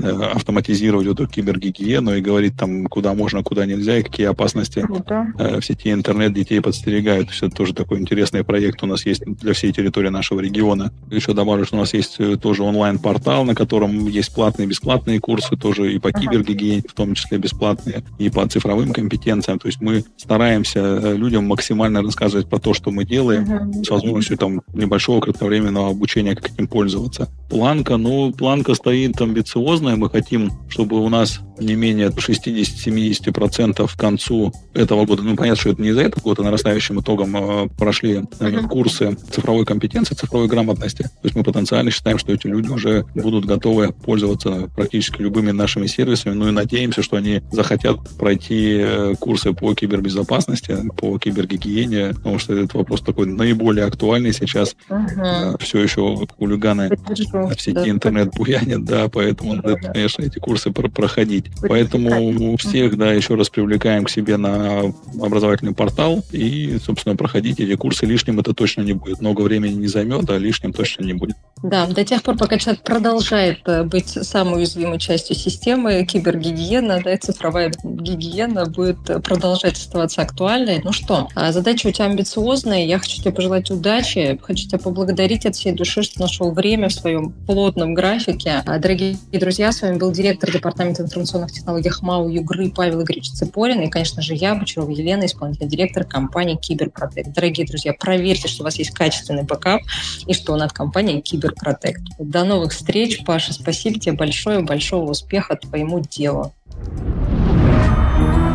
э, 0.00 0.10
автоматизировать 0.34 1.06
эту 1.06 1.26
кибергигиену 1.26 1.99
стену 2.00 2.16
и 2.16 2.20
говорит 2.20 2.54
там, 2.56 2.86
куда 2.86 3.14
можно, 3.14 3.42
куда 3.42 3.66
нельзя, 3.66 3.98
и 3.98 4.02
какие 4.02 4.26
опасности 4.26 4.80
Круто. 4.80 5.32
в 5.36 5.62
сети 5.62 5.92
интернет 5.92 6.32
детей 6.32 6.60
подстерегают. 6.60 7.28
Есть 7.28 7.42
это 7.42 7.54
тоже 7.54 7.74
такой 7.74 7.98
интересный 7.98 8.44
проект 8.44 8.82
у 8.82 8.86
нас 8.86 9.04
есть 9.06 9.22
для 9.24 9.52
всей 9.52 9.72
территории 9.72 10.08
нашего 10.08 10.40
региона. 10.40 10.92
Еще 11.10 11.34
добавлю, 11.34 11.64
что 11.64 11.76
у 11.76 11.80
нас 11.80 11.94
есть 11.94 12.18
тоже 12.40 12.62
онлайн-портал, 12.62 13.44
на 13.44 13.54
котором 13.54 14.06
есть 14.08 14.34
платные 14.34 14.66
и 14.66 14.68
бесплатные 14.68 15.20
курсы, 15.20 15.56
тоже 15.56 15.92
и 15.92 15.98
по 15.98 16.12
кибергигиене, 16.12 16.82
в 16.88 16.94
том 16.94 17.14
числе 17.14 17.38
бесплатные, 17.38 18.02
и 18.18 18.30
по 18.30 18.46
цифровым 18.48 18.92
компетенциям. 18.92 19.58
То 19.58 19.68
есть 19.68 19.80
мы 19.80 20.04
стараемся 20.16 21.12
людям 21.12 21.46
максимально 21.46 22.02
рассказывать 22.02 22.48
про 22.48 22.58
то, 22.58 22.74
что 22.74 22.90
мы 22.90 23.04
делаем, 23.04 23.44
uh-huh. 23.44 23.84
с 23.84 23.90
возможностью 23.90 24.38
там 24.38 24.62
небольшого 24.72 25.20
кратковременного 25.20 25.90
обучения, 25.90 26.34
как 26.34 26.50
этим 26.50 26.66
пользоваться. 26.66 27.28
Планка, 27.50 27.96
ну, 27.96 28.32
планка 28.32 28.74
стоит 28.74 29.20
амбициозная. 29.20 29.96
Мы 29.96 30.08
хотим, 30.08 30.52
чтобы 30.68 31.00
у 31.00 31.08
нас 31.08 31.40
не 31.60 31.74
менее 31.74 32.08
60-70% 32.08 33.88
к 33.88 33.98
концу 33.98 34.52
этого 34.74 35.04
года. 35.06 35.22
Ну, 35.22 35.36
понятно, 35.36 35.60
что 35.60 35.70
это 35.70 35.82
не 35.82 35.92
за 35.92 36.02
этот 36.02 36.22
год, 36.22 36.38
а 36.38 36.42
нарастающим 36.42 37.00
итогом 37.00 37.36
э, 37.36 37.68
прошли 37.78 38.14
uh-huh. 38.38 38.68
курсы 38.68 39.16
цифровой 39.30 39.64
компетенции, 39.64 40.14
цифровой 40.14 40.48
грамотности. 40.48 41.02
То 41.02 41.24
есть 41.24 41.36
мы 41.36 41.42
потенциально 41.42 41.90
считаем, 41.90 42.18
что 42.18 42.32
эти 42.32 42.46
люди 42.46 42.68
уже 42.68 43.04
будут 43.14 43.44
готовы 43.44 43.92
пользоваться 43.92 44.70
практически 44.74 45.22
любыми 45.22 45.50
нашими 45.50 45.86
сервисами. 45.86 46.34
Ну 46.34 46.48
и 46.48 46.52
надеемся, 46.52 47.02
что 47.02 47.16
они 47.16 47.42
захотят 47.52 47.98
пройти 48.18 48.78
э, 48.80 49.14
курсы 49.18 49.52
по 49.52 49.74
кибербезопасности, 49.74 50.76
по 50.96 51.18
кибергигиене, 51.18 52.14
потому 52.14 52.38
что 52.38 52.54
этот 52.54 52.74
вопрос 52.74 53.02
такой 53.02 53.26
наиболее 53.26 53.84
актуальный 53.84 54.32
сейчас. 54.32 54.76
Uh-huh. 54.88 55.56
Все 55.60 55.82
еще 55.82 56.26
хулиганы 56.38 56.90
в 56.90 57.60
сети 57.60 57.90
интернет 57.90 58.30
буянят, 58.34 58.84
да, 58.84 59.08
поэтому, 59.08 59.62
конечно, 59.62 60.22
эти 60.22 60.38
курсы 60.38 60.70
проходить. 60.70 61.49
Поэтому 61.62 62.56
всех, 62.56 62.96
да, 62.96 63.12
еще 63.12 63.34
раз 63.34 63.50
привлекаем 63.50 64.04
к 64.04 64.10
себе 64.10 64.36
на 64.36 64.92
образовательный 65.20 65.74
портал 65.74 66.24
и, 66.32 66.78
собственно, 66.82 67.16
проходить 67.16 67.60
эти 67.60 67.76
курсы. 67.76 68.06
Лишним 68.06 68.40
это 68.40 68.54
точно 68.54 68.82
не 68.82 68.94
будет. 68.94 69.20
Много 69.20 69.42
времени 69.42 69.74
не 69.74 69.86
займет, 69.86 70.28
а 70.30 70.38
лишним 70.38 70.72
точно 70.72 71.04
не 71.04 71.12
будет. 71.12 71.36
Да, 71.62 71.86
до 71.86 72.04
тех 72.04 72.22
пор, 72.22 72.38
пока 72.38 72.56
человек 72.58 72.82
продолжает 72.82 73.60
э, 73.66 73.82
быть 73.82 74.08
самой 74.08 74.60
уязвимой 74.60 74.98
частью 74.98 75.36
системы, 75.36 76.06
кибергигиена, 76.06 77.02
да, 77.04 77.18
цифровая 77.18 77.70
гигиена 77.84 78.64
будет 78.64 78.98
продолжать 79.22 79.74
оставаться 79.74 80.22
актуальной. 80.22 80.80
Ну 80.82 80.92
что, 80.92 81.28
а 81.34 81.52
задача 81.52 81.86
у 81.88 81.90
тебя 81.90 82.06
амбициозная. 82.06 82.86
Я 82.86 82.98
хочу 82.98 83.20
тебе 83.20 83.32
пожелать 83.32 83.70
удачи. 83.70 84.40
Хочу 84.42 84.68
тебя 84.68 84.78
поблагодарить 84.78 85.44
от 85.44 85.54
всей 85.54 85.72
души, 85.72 86.02
что 86.02 86.20
нашел 86.20 86.50
время 86.52 86.88
в 86.88 86.92
своем 86.94 87.32
плотном 87.46 87.92
графике. 87.92 88.62
А, 88.64 88.78
дорогие 88.78 89.18
друзья, 89.30 89.70
с 89.70 89.82
вами 89.82 89.98
был 89.98 90.12
директор 90.12 90.50
департамента 90.50 91.02
информационных 91.02 91.52
технологий 91.52 91.90
ХМАУ 91.90 92.30
Югры 92.30 92.70
Павел 92.70 93.02
Игоревич 93.02 93.32
Цепорин 93.32 93.82
и, 93.82 93.90
конечно 93.90 94.22
же, 94.22 94.34
я, 94.34 94.54
Бочарова 94.54 94.90
Елена, 94.90 95.26
исполнительный 95.26 95.68
директор 95.68 96.04
компании 96.04 96.56
Киберпротект. 96.56 97.32
Дорогие 97.34 97.66
друзья, 97.66 97.92
проверьте, 97.92 98.48
что 98.48 98.62
у 98.62 98.64
вас 98.64 98.76
есть 98.76 98.92
качественный 98.92 99.42
бэкап 99.42 99.82
и 100.26 100.32
что 100.32 100.56
он 100.56 100.64
от 100.64 100.72
компании 100.72 101.20
Киберпротект. 101.50 102.02
До 102.18 102.44
новых 102.44 102.72
встреч, 102.72 103.24
Паша. 103.24 103.52
Спасибо 103.52 103.98
тебе 103.98 104.14
большое, 104.14 104.60
большого 104.60 105.10
успеха 105.10 105.56
твоему 105.56 106.00
делу. 106.00 106.52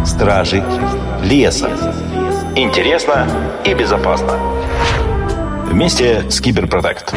Стражи 0.06 0.64
леса. 1.24 1.70
Интересно 2.56 3.28
и 3.66 3.74
безопасно. 3.74 4.40
Вместе 5.66 6.30
с 6.30 6.40
Киберпротект. 6.40 7.14